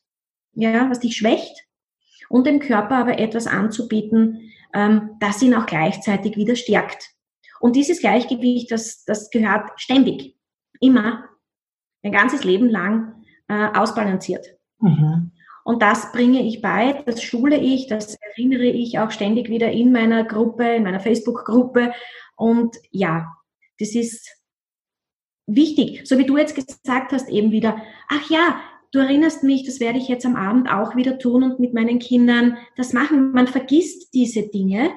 ja, 0.52 0.88
was 0.88 1.00
dich 1.00 1.16
schwächt, 1.16 1.66
und 2.28 2.46
dem 2.46 2.60
Körper 2.60 2.94
aber 2.94 3.18
etwas 3.18 3.48
anzubieten, 3.48 4.52
ähm, 4.72 5.16
das 5.18 5.42
ihn 5.42 5.54
auch 5.56 5.66
gleichzeitig 5.66 6.36
wieder 6.36 6.54
stärkt. 6.54 7.10
Und 7.58 7.74
dieses 7.74 7.98
Gleichgewicht, 7.98 8.70
das, 8.70 9.02
das 9.04 9.30
gehört 9.30 9.68
ständig, 9.80 10.36
immer 10.78 11.24
ein 12.02 12.12
ganzes 12.12 12.44
Leben 12.44 12.68
lang 12.68 13.24
äh, 13.48 13.68
ausbalanciert. 13.74 14.46
Mhm. 14.78 15.32
Und 15.64 15.82
das 15.82 16.12
bringe 16.12 16.42
ich 16.42 16.62
bei, 16.62 17.02
das 17.06 17.22
schule 17.22 17.56
ich, 17.56 17.86
das 17.86 18.16
erinnere 18.16 18.64
ich 18.64 18.98
auch 18.98 19.10
ständig 19.10 19.48
wieder 19.48 19.70
in 19.70 19.92
meiner 19.92 20.24
Gruppe, 20.24 20.64
in 20.64 20.82
meiner 20.82 21.00
Facebook-Gruppe. 21.00 21.92
Und 22.36 22.76
ja, 22.90 23.28
das 23.78 23.94
ist 23.94 24.28
wichtig. 25.46 26.06
So 26.06 26.18
wie 26.18 26.26
du 26.26 26.36
jetzt 26.38 26.54
gesagt 26.54 27.12
hast, 27.12 27.28
eben 27.28 27.50
wieder, 27.50 27.80
ach 28.08 28.30
ja, 28.30 28.60
du 28.92 28.98
erinnerst 28.98 29.44
mich, 29.44 29.64
das 29.64 29.80
werde 29.80 29.98
ich 29.98 30.08
jetzt 30.08 30.26
am 30.26 30.36
Abend 30.36 30.70
auch 30.70 30.96
wieder 30.96 31.18
tun 31.18 31.42
und 31.42 31.60
mit 31.60 31.74
meinen 31.74 31.98
Kindern 31.98 32.56
das 32.76 32.92
machen. 32.92 33.32
Man 33.32 33.46
vergisst 33.46 34.14
diese 34.14 34.48
Dinge 34.48 34.90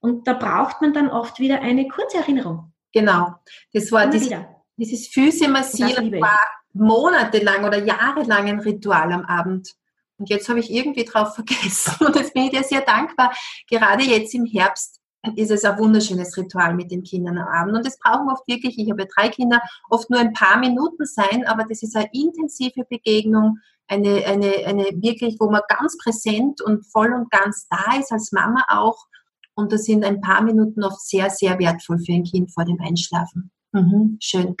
und 0.00 0.26
da 0.26 0.32
braucht 0.32 0.80
man 0.80 0.92
dann 0.92 1.08
oft 1.08 1.38
wieder 1.38 1.60
eine 1.60 1.86
kurze 1.88 2.18
Erinnerung. 2.18 2.72
Genau. 2.92 3.34
Das 3.72 3.92
war 3.92 4.08
dieses, 4.08 4.32
dieses 4.80 5.08
Füße 5.08 5.48
massieren 5.48 6.12
war 6.20 6.40
monatelang 6.72 7.64
oder 7.64 7.84
jahrelang 7.84 8.48
ein 8.48 8.60
Ritual 8.60 9.12
am 9.12 9.24
Abend. 9.24 9.74
Und 10.18 10.28
jetzt 10.28 10.48
habe 10.48 10.60
ich 10.60 10.70
irgendwie 10.70 11.04
drauf 11.04 11.34
vergessen. 11.34 12.06
Und 12.06 12.16
jetzt 12.16 12.34
bin 12.34 12.44
ich 12.44 12.50
dir 12.50 12.62
sehr 12.62 12.82
dankbar. 12.82 13.32
Gerade 13.68 14.04
jetzt 14.04 14.34
im 14.34 14.44
Herbst 14.44 15.00
ist 15.36 15.50
es 15.50 15.64
ein 15.64 15.78
wunderschönes 15.78 16.36
Ritual 16.36 16.74
mit 16.74 16.90
den 16.90 17.02
Kindern 17.02 17.38
am 17.38 17.48
Abend. 17.48 17.76
Und 17.76 17.86
es 17.86 17.98
brauchen 17.98 18.30
oft 18.30 18.46
wirklich, 18.46 18.78
ich 18.78 18.90
habe 18.90 19.06
drei 19.06 19.28
Kinder, 19.28 19.60
oft 19.90 20.08
nur 20.08 20.20
ein 20.20 20.32
paar 20.32 20.58
Minuten 20.58 21.04
sein, 21.04 21.46
aber 21.46 21.64
das 21.68 21.82
ist 21.82 21.94
eine 21.94 22.08
intensive 22.12 22.84
Begegnung, 22.88 23.58
eine, 23.86 24.24
eine, 24.24 24.64
eine 24.66 24.84
wirklich, 25.02 25.36
wo 25.38 25.50
man 25.50 25.60
ganz 25.68 25.98
präsent 25.98 26.62
und 26.62 26.86
voll 26.86 27.12
und 27.12 27.30
ganz 27.30 27.66
da 27.68 27.98
ist, 27.98 28.12
als 28.12 28.32
Mama 28.32 28.64
auch. 28.68 29.06
Und 29.54 29.72
da 29.72 29.78
sind 29.78 30.04
ein 30.04 30.22
paar 30.22 30.42
Minuten 30.42 30.84
oft 30.84 31.00
sehr, 31.00 31.28
sehr 31.28 31.58
wertvoll 31.58 31.98
für 31.98 32.12
ein 32.12 32.24
Kind 32.24 32.54
vor 32.54 32.64
dem 32.64 32.80
Einschlafen. 32.80 33.50
Mhm, 33.72 34.18
schön. 34.20 34.56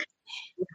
Ja. 0.56 0.66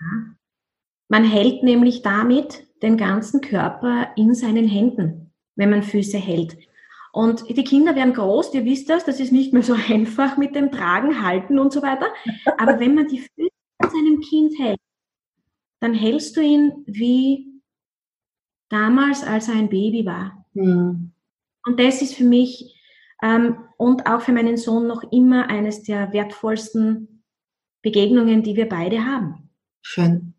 Man 1.08 1.24
hält 1.24 1.64
nämlich 1.64 2.02
damit 2.02 2.68
den 2.82 2.98
ganzen 2.98 3.42
Körper 3.42 4.10
in 4.16 4.34
seinen 4.34 4.68
Händen, 4.68 5.34
wenn 5.56 5.70
man 5.70 5.84
Füße 5.84 6.18
hält. 6.18 6.58
Und 7.14 7.48
die 7.48 7.64
Kinder 7.64 7.96
werden 7.96 8.14
groß, 8.14 8.54
ihr 8.56 8.66
wisst 8.66 8.90
das, 8.90 9.06
das 9.06 9.20
ist 9.20 9.32
nicht 9.32 9.54
mehr 9.54 9.64
so 9.64 9.74
einfach 9.90 10.38
mit 10.38 10.56
dem 10.56 10.72
Tragen, 10.72 11.24
Halten 11.24 11.60
und 11.60 11.72
so 11.72 11.82
weiter. 11.82 12.08
Aber 12.58 12.80
wenn 12.80 12.96
man 12.96 13.08
die 13.08 13.20
Füße 13.20 13.50
an 13.80 13.90
seinem 13.90 14.20
Kind 14.22 14.60
hält, 14.60 14.80
dann 15.80 15.94
hältst 15.94 16.36
du 16.36 16.42
ihn 16.42 16.84
wie 16.86 17.62
damals, 18.70 19.24
als 19.24 19.48
er 19.48 19.56
ein 19.56 19.70
Baby 19.70 20.06
war. 20.06 20.46
Mhm. 20.54 21.12
Und 21.66 21.80
das 21.80 22.02
ist 22.02 22.16
für 22.16 22.24
mich 22.24 22.76
ähm, 23.24 23.58
und 23.78 24.06
auch 24.08 24.22
für 24.22 24.32
meinen 24.32 24.58
Sohn 24.58 24.88
noch 24.88 25.04
immer 25.12 25.48
eines 25.50 25.84
der 25.84 26.12
wertvollsten 26.14 27.15
Begegnungen, 27.86 28.42
die 28.42 28.56
wir 28.56 28.68
beide 28.68 29.06
haben. 29.06 29.52
Schön. 29.84 30.34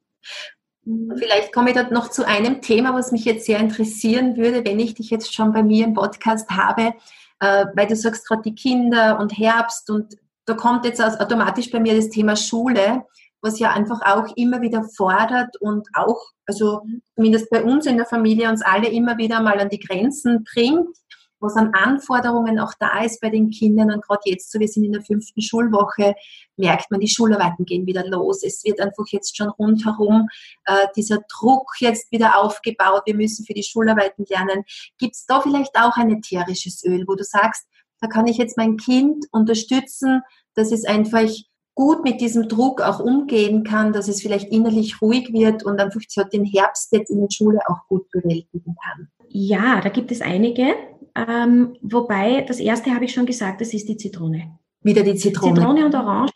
Mhm. 0.85 1.15
Vielleicht 1.17 1.53
komme 1.53 1.71
ich 1.71 1.77
dort 1.77 1.93
noch 1.93 2.11
zu 2.11 2.27
einem 2.27 2.61
Thema, 2.61 2.93
was 2.93 3.13
mich 3.13 3.25
jetzt 3.25 3.47
sehr 3.47 3.61
interessieren 3.61 4.37
würde, 4.37 4.65
wenn 4.65 4.81
ich 4.81 4.95
dich 4.95 5.11
jetzt 5.11 5.33
schon 5.33 5.53
bei 5.53 5.63
mir 5.63 5.85
im 5.85 5.95
Podcast 5.95 6.51
habe, 6.51 6.93
äh, 7.39 7.67
weil 7.75 7.87
du 7.87 7.95
sagst 7.95 8.27
gerade 8.27 8.43
die 8.43 8.55
Kinder 8.57 9.21
und 9.21 9.39
Herbst 9.39 9.89
und 9.91 10.17
da 10.45 10.55
kommt 10.55 10.85
jetzt 10.85 11.01
automatisch 11.01 11.71
bei 11.71 11.79
mir 11.79 11.95
das 11.95 12.11
Thema 12.11 12.35
Schule, 12.35 13.05
was 13.41 13.61
ja 13.61 13.71
einfach 13.71 14.01
auch 14.03 14.37
immer 14.37 14.61
wieder 14.61 14.83
fordert 14.83 15.57
und 15.61 15.87
auch, 15.95 16.21
also 16.47 16.83
zumindest 17.15 17.49
bei 17.51 17.63
uns 17.63 17.87
in 17.87 17.97
der 17.97 18.07
Familie, 18.07 18.49
uns 18.49 18.63
alle 18.63 18.89
immer 18.89 19.19
wieder 19.19 19.41
mal 19.41 19.61
an 19.61 19.69
die 19.69 19.79
Grenzen 19.79 20.45
bringt 20.53 20.97
was 21.41 21.57
an 21.57 21.73
Anforderungen 21.75 22.59
auch 22.59 22.73
da 22.79 23.03
ist 23.03 23.21
bei 23.21 23.31
den 23.31 23.51
Kindern. 23.51 23.93
Und 23.93 24.03
gerade 24.03 24.23
jetzt, 24.25 24.51
so 24.51 24.59
wir 24.59 24.69
sind 24.69 24.85
in 24.85 24.93
der 24.93 25.03
fünften 25.03 25.41
Schulwoche, 25.41 26.15
merkt 26.57 26.91
man, 26.91 27.01
die 27.01 27.09
Schularbeiten 27.09 27.65
gehen 27.65 27.87
wieder 27.87 28.07
los. 28.07 28.43
Es 28.43 28.65
wird 28.65 28.81
einfach 28.81 29.07
jetzt 29.11 29.37
schon 29.37 29.49
rundherum 29.49 30.29
äh, 30.65 30.87
dieser 30.97 31.19
Druck 31.29 31.71
jetzt 31.81 32.11
wieder 32.11 32.39
aufgebaut. 32.39 33.03
Wir 33.07 33.15
müssen 33.15 33.45
für 33.45 33.55
die 33.55 33.63
Schularbeiten 33.63 34.25
lernen. 34.29 34.65
Gibt 34.99 35.15
es 35.15 35.27
da 35.27 35.41
vielleicht 35.41 35.77
auch 35.77 35.97
ein 35.97 36.11
ätherisches 36.11 36.85
Öl, 36.85 37.05
wo 37.07 37.15
du 37.15 37.25
sagst, 37.25 37.67
da 38.01 38.09
kann 38.09 38.27
ich 38.27 38.37
jetzt 38.37 38.57
mein 38.57 38.77
Kind 38.77 39.27
unterstützen, 39.33 40.23
dass 40.55 40.73
es 40.73 40.85
einfach 40.85 41.29
gut 41.77 42.05
mit 42.05 42.21
diesem 42.21 42.49
Druck 42.49 42.81
auch 42.81 43.01
umgehen 43.01 43.63
kann, 43.63 43.93
dass 43.93 44.09
es 44.09 44.23
vielleicht 44.23 44.51
innerlich 44.51 45.01
ruhig 45.03 45.33
wird 45.33 45.63
und 45.63 45.79
einfach 45.79 46.01
den 46.33 46.45
Herbst 46.45 46.93
jetzt 46.93 47.11
in 47.11 47.21
der 47.21 47.31
Schule 47.31 47.61
auch 47.69 47.87
gut 47.89 48.11
bewältigen 48.11 48.75
kann? 48.83 49.09
Ja, 49.29 49.81
da 49.83 49.91
gibt 49.91 50.11
es 50.11 50.23
einige. 50.23 50.75
Ähm, 51.17 51.77
wobei, 51.81 52.43
das 52.43 52.61
erste 52.61 52.95
habe 52.95 53.07
ich 53.07 53.15
schon 53.15 53.27
gesagt, 53.27 53.61
das 53.61 53.73
ist 53.73 53.89
die 53.89 53.97
Zitrone. 53.97 54.59
Wieder 54.83 55.03
die 55.03 55.15
Zitrone. 55.15 55.55
Zitrone 55.55 55.87
und 55.87 55.95
Orange. 55.95 56.33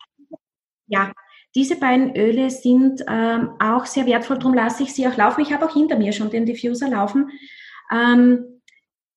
Ja, 0.87 1.13
diese 1.55 1.77
beiden 1.77 2.17
Öle 2.17 2.51
sind 2.51 3.05
ähm, 3.09 3.51
auch 3.61 3.85
sehr 3.85 4.07
wertvoll, 4.07 4.39
darum 4.39 4.55
lasse 4.55 4.83
ich 4.83 4.95
sie 4.95 5.07
auch 5.07 5.17
laufen. 5.17 5.43
Ich 5.43 5.53
habe 5.53 5.67
auch 5.67 5.73
hinter 5.75 5.99
mir 5.99 6.13
schon 6.13 6.31
den 6.31 6.47
Diffuser 6.47 6.89
laufen. 6.89 7.31
Ähm, 7.93 8.61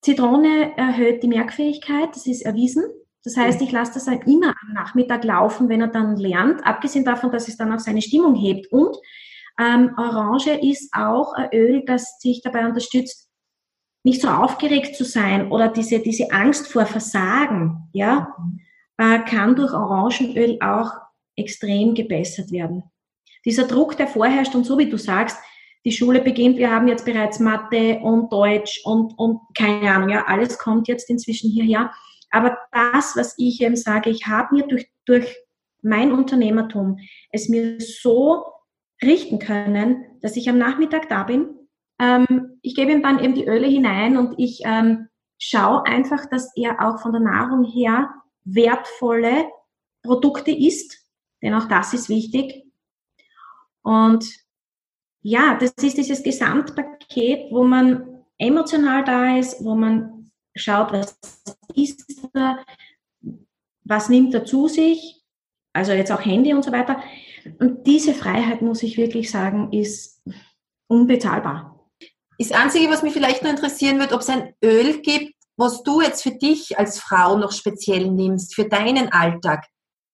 Zitrone 0.02 0.76
erhöht 0.76 1.23
die 1.23 1.28
Merkfähigkeit, 1.28 2.10
das 2.13 2.28
ist 2.28 2.41
erwiesen. 2.41 2.84
Das 3.23 3.38
heißt, 3.38 3.62
ich 3.62 3.71
lasse 3.71 3.93
das 3.93 4.08
halt 4.08 4.28
immer 4.28 4.47
am 4.47 4.73
Nachmittag 4.73 5.23
laufen, 5.23 5.69
wenn 5.69 5.80
er 5.80 5.88
dann 5.88 6.17
lernt, 6.17 6.65
abgesehen 6.65 7.06
davon, 7.06 7.32
dass 7.32 7.47
es 7.47 7.56
dann 7.56 7.71
auch 7.71 7.80
seine 7.80 8.02
Stimmung 8.02 8.36
hebt. 8.36 8.69
Und 8.71 8.97
ähm, 9.58 9.93
Orange 9.97 10.60
ist 10.62 10.91
auch 10.93 11.34
ein 11.34 11.49
Öl, 11.54 11.84
das 11.86 12.19
sich 12.19 12.41
dabei 12.41 12.65
unterstützt, 12.65 13.30
nicht 14.04 14.22
so 14.22 14.28
aufgeregt 14.28 14.96
zu 14.96 15.06
sein 15.06 15.52
oder 15.52 15.70
diese, 15.70 16.00
diese 16.00 16.32
Angst 16.32 16.68
vor 16.68 16.86
Versagen, 16.86 17.89
ja, 17.94 18.36
äh, 18.98 19.20
kann 19.20 19.56
durch 19.56 19.74
Orangenöl 19.74 20.60
auch 20.62 20.92
extrem 21.36 21.96
gebessert 21.96 22.52
werden. 22.52 22.84
Dieser 23.46 23.66
Druck, 23.66 23.98
der 23.98 24.08
vorherrscht 24.08 24.56
und 24.56 24.66
so 24.66 24.78
wie 24.78 24.89
du 24.89 24.98
sagst, 24.98 25.38
die 25.86 25.92
Schule 25.92 26.22
beginnt, 26.22 26.58
wir 26.58 26.72
haben 26.72 26.88
jetzt 26.88 27.06
bereits 27.06 27.39
Mathe 27.39 28.00
und 28.00 28.32
Deutsch 28.32 28.82
und, 28.86 29.18
und 29.18 29.42
keine 29.54 29.92
Ahnung, 29.92 30.10
ja, 30.10 30.26
alles 30.28 30.58
kommt 30.58 30.88
jetzt 30.88 31.10
inzwischen 31.10 31.50
hierher. 31.50 31.92
Aber 32.30 32.58
das, 32.72 33.16
was 33.16 33.36
ich 33.38 33.62
eben 33.62 33.76
sage, 33.76 34.10
ich 34.10 34.28
habe 34.28 34.56
mir 34.56 34.68
durch, 34.68 34.89
durch 35.06 35.36
mein 35.82 36.13
Unternehmertum 36.13 37.00
es 37.32 37.50
mir 37.50 37.80
so 37.80 38.46
richten 39.02 39.39
können, 39.39 40.06
dass 40.22 40.38
ich 40.38 40.50
am 40.50 40.58
Nachmittag 40.58 41.10
da 41.10 41.24
bin, 41.24 41.62
ähm, 41.99 42.60
ich 42.62 42.75
gebe 42.75 42.91
ihm 42.91 43.03
dann 43.03 43.19
eben 43.19 43.36
die 43.36 43.45
Öle 43.45 43.67
hinein 43.67 44.17
und 44.17 44.36
ich 44.38 44.62
ähm, 44.65 45.08
schaue 45.38 45.86
einfach, 45.86 46.25
dass 46.27 46.56
er 46.56 46.82
auch 46.82 47.01
von 47.01 47.12
der 47.12 47.21
Nahrung 47.21 47.63
her 47.63 48.13
wertvolle 48.43 49.49
Produkte 50.03 50.51
isst, 50.51 50.97
denn 51.41 51.53
auch 51.53 51.67
das 51.67 51.93
ist 51.93 52.10
wichtig. 52.10 52.65
Und 53.82 54.25
ja, 55.21 55.56
das 55.56 55.71
ist 55.82 55.97
dieses 55.97 56.23
Gesamtpaket, 56.23 57.51
wo 57.51 57.63
man 57.63 58.23
emotional 58.38 59.03
da 59.03 59.38
ist, 59.38 59.63
wo 59.63 59.75
man 59.75 60.32
schaut, 60.56 60.91
was 60.91 61.17
ist 61.75 62.29
er, 62.34 62.60
was 63.84 64.10
nimmt 64.10 64.34
er 64.34 64.45
zu 64.45 64.67
sich, 64.67 65.23
also 65.73 65.91
jetzt 65.91 66.12
auch 66.12 66.23
Handy 66.23 66.53
und 66.53 66.63
so 66.63 66.71
weiter. 66.71 67.01
Und 67.60 67.88
diese 67.88 68.13
Freiheit, 68.13 68.62
muss 68.62 68.84
ich 68.84 68.97
wirklich 68.97 69.32
sagen, 69.32 69.71
ist 69.71 70.21
unbezahlbar. 70.88 71.73
Das 72.39 72.52
Einzige, 72.52 72.89
was 72.89 73.04
mich 73.04 73.13
vielleicht 73.13 73.43
noch 73.43 73.50
interessieren 73.50 74.00
wird, 74.00 74.13
ob 74.13 74.22
es 74.22 74.30
ein 74.30 74.54
Öl 74.63 75.02
gibt, 75.02 75.34
was 75.58 75.84
du 75.84 76.02
jetzt 76.02 76.24
für 76.24 76.32
dich 76.32 76.78
als 76.78 77.00
Frau 77.00 77.38
noch 77.38 77.52
speziell 77.52 78.10
nimmst, 78.10 78.56
für 78.56 78.65
deinen 78.65 79.12
Alltag. 79.12 79.65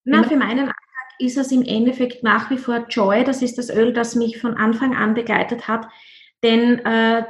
Na, 0.04 0.24
für 0.24 0.36
meinen 0.36 0.68
Alltag 0.68 0.76
ist 1.20 1.38
es 1.38 1.52
im 1.52 1.64
Endeffekt 1.64 2.24
nach 2.24 2.50
wie 2.50 2.58
vor 2.58 2.86
Joy. 2.90 3.24
Das 3.24 3.42
ist 3.42 3.58
das 3.58 3.70
Öl, 3.70 3.94
das 3.94 4.16
mich 4.16 4.40
von 4.40 4.56
Anfang 4.56 4.96
an 4.96 5.14
begleitet 5.14 5.68
hat. 5.68 5.88
Denn 6.44 6.80
äh, 6.86 7.24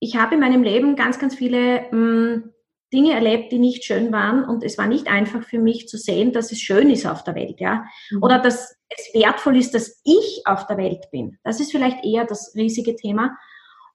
ich 0.00 0.16
habe 0.16 0.34
in 0.34 0.40
meinem 0.40 0.62
Leben 0.62 0.96
ganz, 0.96 1.18
ganz 1.18 1.34
viele 1.34 1.82
mh, 1.90 1.90
hm, 1.90 2.52
Dinge 2.92 3.14
erlebt, 3.14 3.50
die 3.50 3.58
nicht 3.58 3.84
schön 3.84 4.12
waren. 4.12 4.44
Und 4.44 4.62
es 4.62 4.78
war 4.78 4.86
nicht 4.86 5.08
einfach 5.08 5.42
für 5.42 5.58
mich 5.58 5.88
zu 5.88 5.98
sehen, 5.98 6.32
dass 6.32 6.52
es 6.52 6.60
schön 6.60 6.90
ist 6.90 7.06
auf 7.06 7.24
der 7.24 7.34
Welt, 7.34 7.60
ja. 7.60 7.84
Mhm. 8.10 8.22
Oder 8.22 8.38
dass 8.38 8.76
es 8.88 9.14
wertvoll 9.14 9.56
ist, 9.56 9.74
dass 9.74 10.00
ich 10.04 10.42
auf 10.44 10.66
der 10.66 10.76
Welt 10.76 11.10
bin. 11.10 11.38
Das 11.42 11.60
ist 11.60 11.72
vielleicht 11.72 12.04
eher 12.04 12.24
das 12.24 12.54
riesige 12.54 12.94
Thema. 12.94 13.36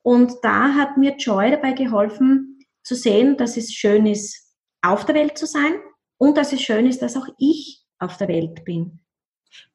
Und 0.04 0.34
da 0.42 0.74
hat 0.74 0.98
mir 0.98 1.16
Joy 1.18 1.52
dabei 1.52 1.74
geholfen, 1.74 2.60
zu 2.84 2.96
sehen, 2.96 3.38
dass 3.38 3.58
es 3.58 3.72
schön 3.74 4.06
ist, 4.06 4.56
auf 4.82 5.06
der 5.06 5.16
Welt 5.16 5.38
zu 5.38 5.46
sein 5.46 5.74
und 6.18 6.38
dass 6.38 6.54
es 6.54 6.62
schön 6.62 6.88
ist, 6.88 7.02
dass 7.02 7.16
auch 7.16 7.28
ich 7.38 7.84
auf 8.00 8.18
der 8.18 8.28
Welt 8.28 8.66
bin. 8.66 9.00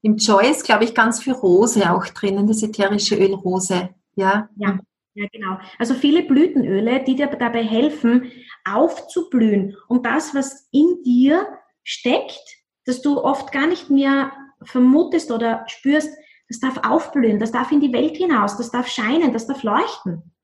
Im 0.03 0.17
Joy 0.17 0.51
ist, 0.51 0.65
glaube 0.65 0.85
ich, 0.85 0.95
ganz 0.95 1.23
viel 1.23 1.35
Rose 1.35 1.91
auch 1.93 2.07
drinnen, 2.07 2.47
das 2.47 2.63
ätherische 2.63 3.17
Öl 3.17 3.35
Rose. 3.35 3.91
Ja. 4.17 4.49
ja. 4.57 4.79
Ja, 5.19 5.25
genau. 5.33 5.59
Also 5.79 5.95
viele 5.95 6.25
Blütenöle, 6.25 7.03
die 7.03 7.15
dir 7.15 7.29
dabei 7.29 7.65
helfen, 7.65 8.31
aufzublühen. 8.67 9.75
Und 9.89 10.05
das, 10.05 10.35
was 10.35 10.69
in 10.73 11.03
dir 11.05 11.47
steckt, 11.85 12.43
dass 12.85 13.01
du 13.01 13.23
oft 13.23 13.51
gar 13.51 13.67
nicht 13.67 13.89
mehr 13.89 14.31
vermutest 14.63 15.31
oder 15.31 15.65
spürst, 15.69 16.11
das 16.49 16.61
darf 16.61 16.79
aufblühen, 16.85 17.39
das 17.39 17.53
darf 17.53 17.73
in 17.73 17.81
die 17.81 17.93
Welt 17.93 18.17
hinaus, 18.17 18.57
das 18.57 18.71
darf 18.71 18.89
scheinen, 18.89 19.33
das 19.33 19.47
darf 19.47 19.63
leuchten. 19.63 20.35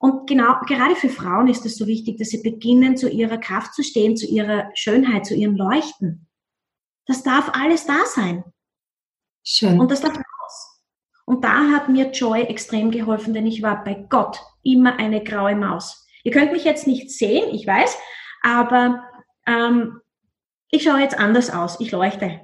Und 0.00 0.26
genau, 0.28 0.56
gerade 0.66 0.96
für 0.96 1.08
Frauen 1.08 1.48
ist 1.48 1.64
es 1.64 1.76
so 1.76 1.86
wichtig, 1.86 2.18
dass 2.18 2.28
sie 2.28 2.42
beginnen, 2.42 2.96
zu 2.96 3.08
ihrer 3.08 3.38
Kraft 3.38 3.74
zu 3.74 3.82
stehen, 3.82 4.16
zu 4.16 4.26
ihrer 4.26 4.70
Schönheit, 4.74 5.24
zu 5.24 5.34
ihrem 5.34 5.56
Leuchten. 5.56 6.28
Das 7.06 7.22
darf 7.22 7.50
alles 7.54 7.86
da 7.86 8.04
sein. 8.06 8.44
Schön. 9.42 9.80
Und 9.80 9.90
das 9.90 10.00
darf 10.00 10.16
raus. 10.16 10.82
Und 11.26 11.44
da 11.44 11.70
hat 11.70 11.88
mir 11.88 12.10
Joy 12.10 12.42
extrem 12.42 12.90
geholfen, 12.90 13.32
denn 13.32 13.46
ich 13.46 13.62
war 13.62 13.82
bei 13.82 13.94
Gott 13.94 14.40
immer 14.62 14.98
eine 14.98 15.22
graue 15.22 15.56
Maus. 15.56 16.06
Ihr 16.22 16.32
könnt 16.32 16.52
mich 16.52 16.64
jetzt 16.64 16.86
nicht 16.86 17.10
sehen, 17.10 17.54
ich 17.54 17.66
weiß, 17.66 17.96
aber 18.42 19.04
ähm, 19.46 20.00
ich 20.70 20.82
schaue 20.82 21.00
jetzt 21.00 21.18
anders 21.18 21.50
aus. 21.50 21.78
Ich 21.80 21.92
leuchte. 21.92 22.40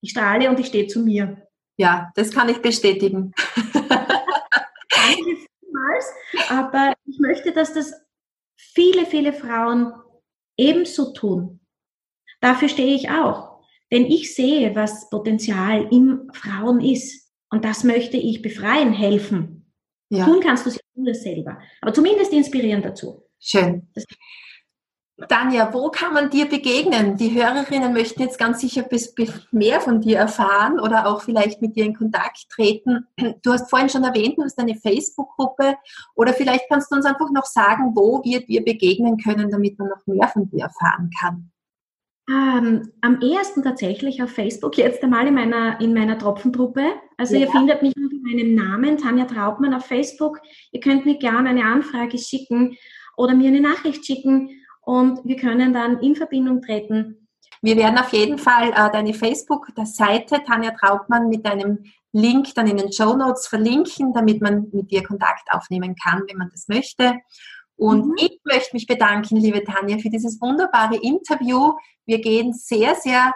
Ich 0.00 0.10
strahle 0.10 0.48
und 0.48 0.60
ich 0.60 0.66
stehe 0.66 0.86
zu 0.86 1.00
mir. 1.00 1.48
Ja, 1.76 2.12
das 2.14 2.30
kann 2.30 2.48
ich 2.48 2.62
bestätigen. 2.62 3.32
aber 6.48 6.94
ich 7.06 7.18
möchte, 7.18 7.52
dass 7.52 7.72
das 7.72 7.92
viele, 8.56 9.06
viele 9.06 9.32
Frauen 9.32 9.92
ebenso 10.56 11.12
tun. 11.12 11.60
Dafür 12.40 12.68
stehe 12.68 12.94
ich 12.94 13.10
auch. 13.10 13.54
Denn 13.90 14.06
ich 14.06 14.34
sehe, 14.34 14.74
was 14.74 15.08
Potenzial 15.10 15.88
in 15.90 16.28
Frauen 16.32 16.80
ist. 16.80 17.32
Und 17.50 17.64
das 17.64 17.84
möchte 17.84 18.16
ich 18.16 18.42
befreien, 18.42 18.92
helfen. 18.92 19.72
Ja. 20.10 20.24
Tun 20.24 20.40
kannst 20.40 20.66
du 20.66 20.70
es 20.70 21.22
selber. 21.22 21.58
Aber 21.80 21.92
zumindest 21.92 22.32
inspirieren 22.32 22.82
dazu. 22.82 23.22
Schön. 23.38 23.88
Tanja, 25.28 25.72
wo 25.72 25.90
kann 25.90 26.12
man 26.12 26.28
dir 26.28 26.46
begegnen? 26.46 27.16
Die 27.16 27.32
Hörerinnen 27.32 27.92
möchten 27.92 28.20
jetzt 28.22 28.36
ganz 28.38 28.60
sicher 28.60 28.84
mehr 29.52 29.80
von 29.80 30.00
dir 30.00 30.18
erfahren 30.18 30.80
oder 30.80 31.06
auch 31.06 31.22
vielleicht 31.22 31.62
mit 31.62 31.76
dir 31.76 31.84
in 31.84 31.94
Kontakt 31.94 32.48
treten. 32.50 33.06
Du 33.42 33.52
hast 33.52 33.70
vorhin 33.70 33.88
schon 33.88 34.02
erwähnt, 34.02 34.36
du 34.38 34.42
hast 34.42 34.58
eine 34.58 34.74
Facebook-Gruppe 34.74 35.76
oder 36.16 36.32
vielleicht 36.32 36.68
kannst 36.68 36.90
du 36.90 36.96
uns 36.96 37.06
einfach 37.06 37.30
noch 37.30 37.44
sagen, 37.44 37.92
wo 37.94 38.22
wir 38.24 38.44
dir 38.44 38.64
begegnen 38.64 39.16
können, 39.16 39.50
damit 39.50 39.78
man 39.78 39.88
noch 39.88 40.04
mehr 40.06 40.26
von 40.26 40.50
dir 40.50 40.64
erfahren 40.64 41.10
kann. 41.20 41.50
Ähm, 42.28 42.90
am 43.00 43.20
ehesten 43.20 43.62
tatsächlich 43.62 44.20
auf 44.20 44.30
Facebook, 44.30 44.78
jetzt 44.78 45.04
einmal 45.04 45.28
in 45.28 45.34
meiner, 45.34 45.80
in 45.80 45.94
meiner 45.94 46.18
Tropfentruppe. 46.18 46.86
Also 47.18 47.34
ja. 47.34 47.42
ihr 47.42 47.50
findet 47.50 47.82
mich 47.82 47.94
unter 47.96 48.16
meinem 48.22 48.54
Namen, 48.54 48.98
Tanja 48.98 49.26
Trautmann, 49.26 49.74
auf 49.74 49.84
Facebook. 49.84 50.40
Ihr 50.72 50.80
könnt 50.80 51.04
mir 51.04 51.18
gerne 51.18 51.50
eine 51.50 51.64
Anfrage 51.64 52.18
schicken 52.18 52.76
oder 53.16 53.34
mir 53.34 53.48
eine 53.48 53.60
Nachricht 53.60 54.04
schicken 54.04 54.63
und 54.84 55.24
wir 55.24 55.36
können 55.36 55.72
dann 55.72 56.00
in 56.00 56.16
Verbindung 56.16 56.62
treten. 56.62 57.28
Wir 57.62 57.76
werden 57.76 57.98
auf 57.98 58.12
jeden 58.12 58.38
Fall 58.38 58.70
äh, 58.70 58.90
deine 58.92 59.14
Facebook-Seite 59.14 60.42
Tanja 60.44 60.72
Trautmann 60.72 61.28
mit 61.28 61.46
deinem 61.46 61.84
Link 62.12 62.54
dann 62.54 62.66
in 62.66 62.76
den 62.76 62.92
Show 62.92 63.16
Notes 63.16 63.46
verlinken, 63.46 64.12
damit 64.12 64.40
man 64.40 64.68
mit 64.72 64.90
dir 64.90 65.02
Kontakt 65.02 65.50
aufnehmen 65.50 65.96
kann, 65.96 66.22
wenn 66.28 66.36
man 66.36 66.50
das 66.50 66.68
möchte. 66.68 67.14
Und 67.76 68.06
mhm. 68.06 68.14
ich 68.18 68.38
möchte 68.44 68.74
mich 68.74 68.86
bedanken, 68.86 69.36
liebe 69.36 69.64
Tanja, 69.64 69.98
für 69.98 70.10
dieses 70.10 70.40
wunderbare 70.40 70.96
Interview. 70.96 71.72
Wir 72.06 72.20
gehen 72.20 72.52
sehr, 72.52 72.94
sehr, 72.94 73.32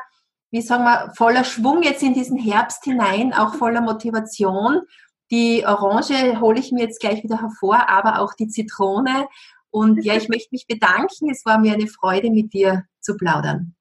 wie 0.51 0.61
sagen 0.61 0.85
wir, 0.85 1.13
voller 1.17 1.45
Schwung 1.45 1.83
jetzt 1.83 2.03
in 2.03 2.15
diesen 2.15 2.39
Herbst 2.39 2.85
hinein, 2.85 3.33
auch 3.33 3.55
voller 3.55 3.81
Motivation. 3.81 4.83
Die 5.31 5.65
Orange 5.67 6.41
hole 6.41 6.59
ich 6.59 6.73
mir 6.73 6.83
jetzt 6.83 7.01
gleich 7.01 7.23
wieder 7.23 7.41
hervor, 7.41 7.89
aber 7.89 8.21
auch 8.21 8.35
die 8.35 8.49
Zitrone. 8.49 9.27
Und 9.71 10.05
ja, 10.05 10.15
ich 10.17 10.29
möchte 10.29 10.49
mich 10.53 10.67
bedanken. 10.67 11.31
Es 11.31 11.45
war 11.45 11.59
mir 11.59 11.75
eine 11.75 11.87
Freude, 11.87 12.31
mit 12.31 12.53
dir 12.53 12.85
zu 13.01 13.17
plaudern. 13.17 13.75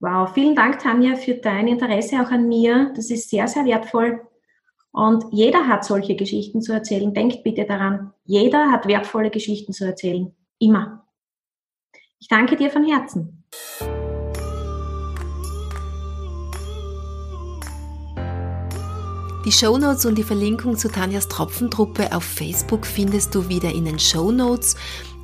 Wow, 0.00 0.32
vielen 0.32 0.56
Dank, 0.56 0.80
Tanja, 0.80 1.14
für 1.14 1.34
dein 1.34 1.68
Interesse 1.68 2.16
auch 2.16 2.30
an 2.30 2.48
mir. 2.48 2.92
Das 2.96 3.10
ist 3.10 3.30
sehr, 3.30 3.46
sehr 3.46 3.64
wertvoll. 3.64 4.20
Und 4.90 5.24
jeder 5.30 5.68
hat 5.68 5.84
solche 5.84 6.16
Geschichten 6.16 6.60
zu 6.60 6.72
erzählen. 6.72 7.14
Denkt 7.14 7.44
bitte 7.44 7.64
daran, 7.64 8.12
jeder 8.24 8.70
hat 8.70 8.86
wertvolle 8.86 9.30
Geschichten 9.30 9.72
zu 9.72 9.84
erzählen. 9.84 10.34
Immer. 10.58 11.06
Ich 12.18 12.28
danke 12.28 12.56
dir 12.56 12.70
von 12.70 12.84
Herzen. 12.84 13.44
Die 19.44 19.50
Shownotes 19.50 20.06
und 20.06 20.16
die 20.16 20.22
Verlinkung 20.22 20.76
zu 20.76 20.88
Tanjas 20.88 21.26
Tropfentruppe 21.26 22.14
auf 22.14 22.22
Facebook 22.22 22.86
findest 22.86 23.34
du 23.34 23.48
wieder 23.48 23.72
in 23.72 23.86
den 23.86 23.98
Shownotes. 23.98 24.76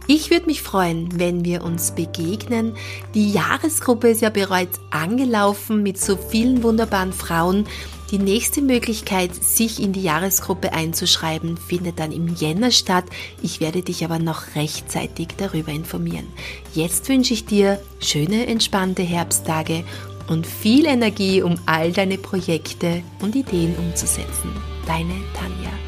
Ich 0.08 0.30
würde 0.30 0.46
mich 0.46 0.60
freuen, 0.60 1.20
wenn 1.20 1.44
wir 1.44 1.62
uns 1.62 1.92
begegnen. 1.92 2.74
Die 3.14 3.30
Jahresgruppe 3.30 4.08
ist 4.08 4.20
ja 4.20 4.30
bereits 4.30 4.80
angelaufen 4.90 5.84
mit 5.84 6.00
so 6.00 6.16
vielen 6.16 6.64
wunderbaren 6.64 7.12
Frauen. 7.12 7.66
Die 8.10 8.18
nächste 8.18 8.60
Möglichkeit, 8.60 9.34
sich 9.34 9.80
in 9.80 9.92
die 9.92 10.02
Jahresgruppe 10.02 10.72
einzuschreiben, 10.72 11.56
findet 11.56 12.00
dann 12.00 12.10
im 12.10 12.34
Jänner 12.34 12.70
statt. 12.70 13.04
Ich 13.42 13.60
werde 13.60 13.82
dich 13.82 14.02
aber 14.02 14.18
noch 14.18 14.56
rechtzeitig 14.56 15.28
darüber 15.36 15.70
informieren. 15.70 16.26
Jetzt 16.72 17.08
wünsche 17.08 17.34
ich 17.34 17.44
dir 17.44 17.78
schöne, 18.00 18.46
entspannte 18.46 19.02
Herbsttage 19.02 19.84
und 20.28 20.46
viel 20.46 20.86
Energie, 20.86 21.42
um 21.42 21.56
all 21.66 21.92
deine 21.92 22.18
Projekte 22.18 23.02
und 23.20 23.34
Ideen 23.34 23.74
umzusetzen. 23.76 24.50
Deine 24.86 25.14
Tanja. 25.34 25.87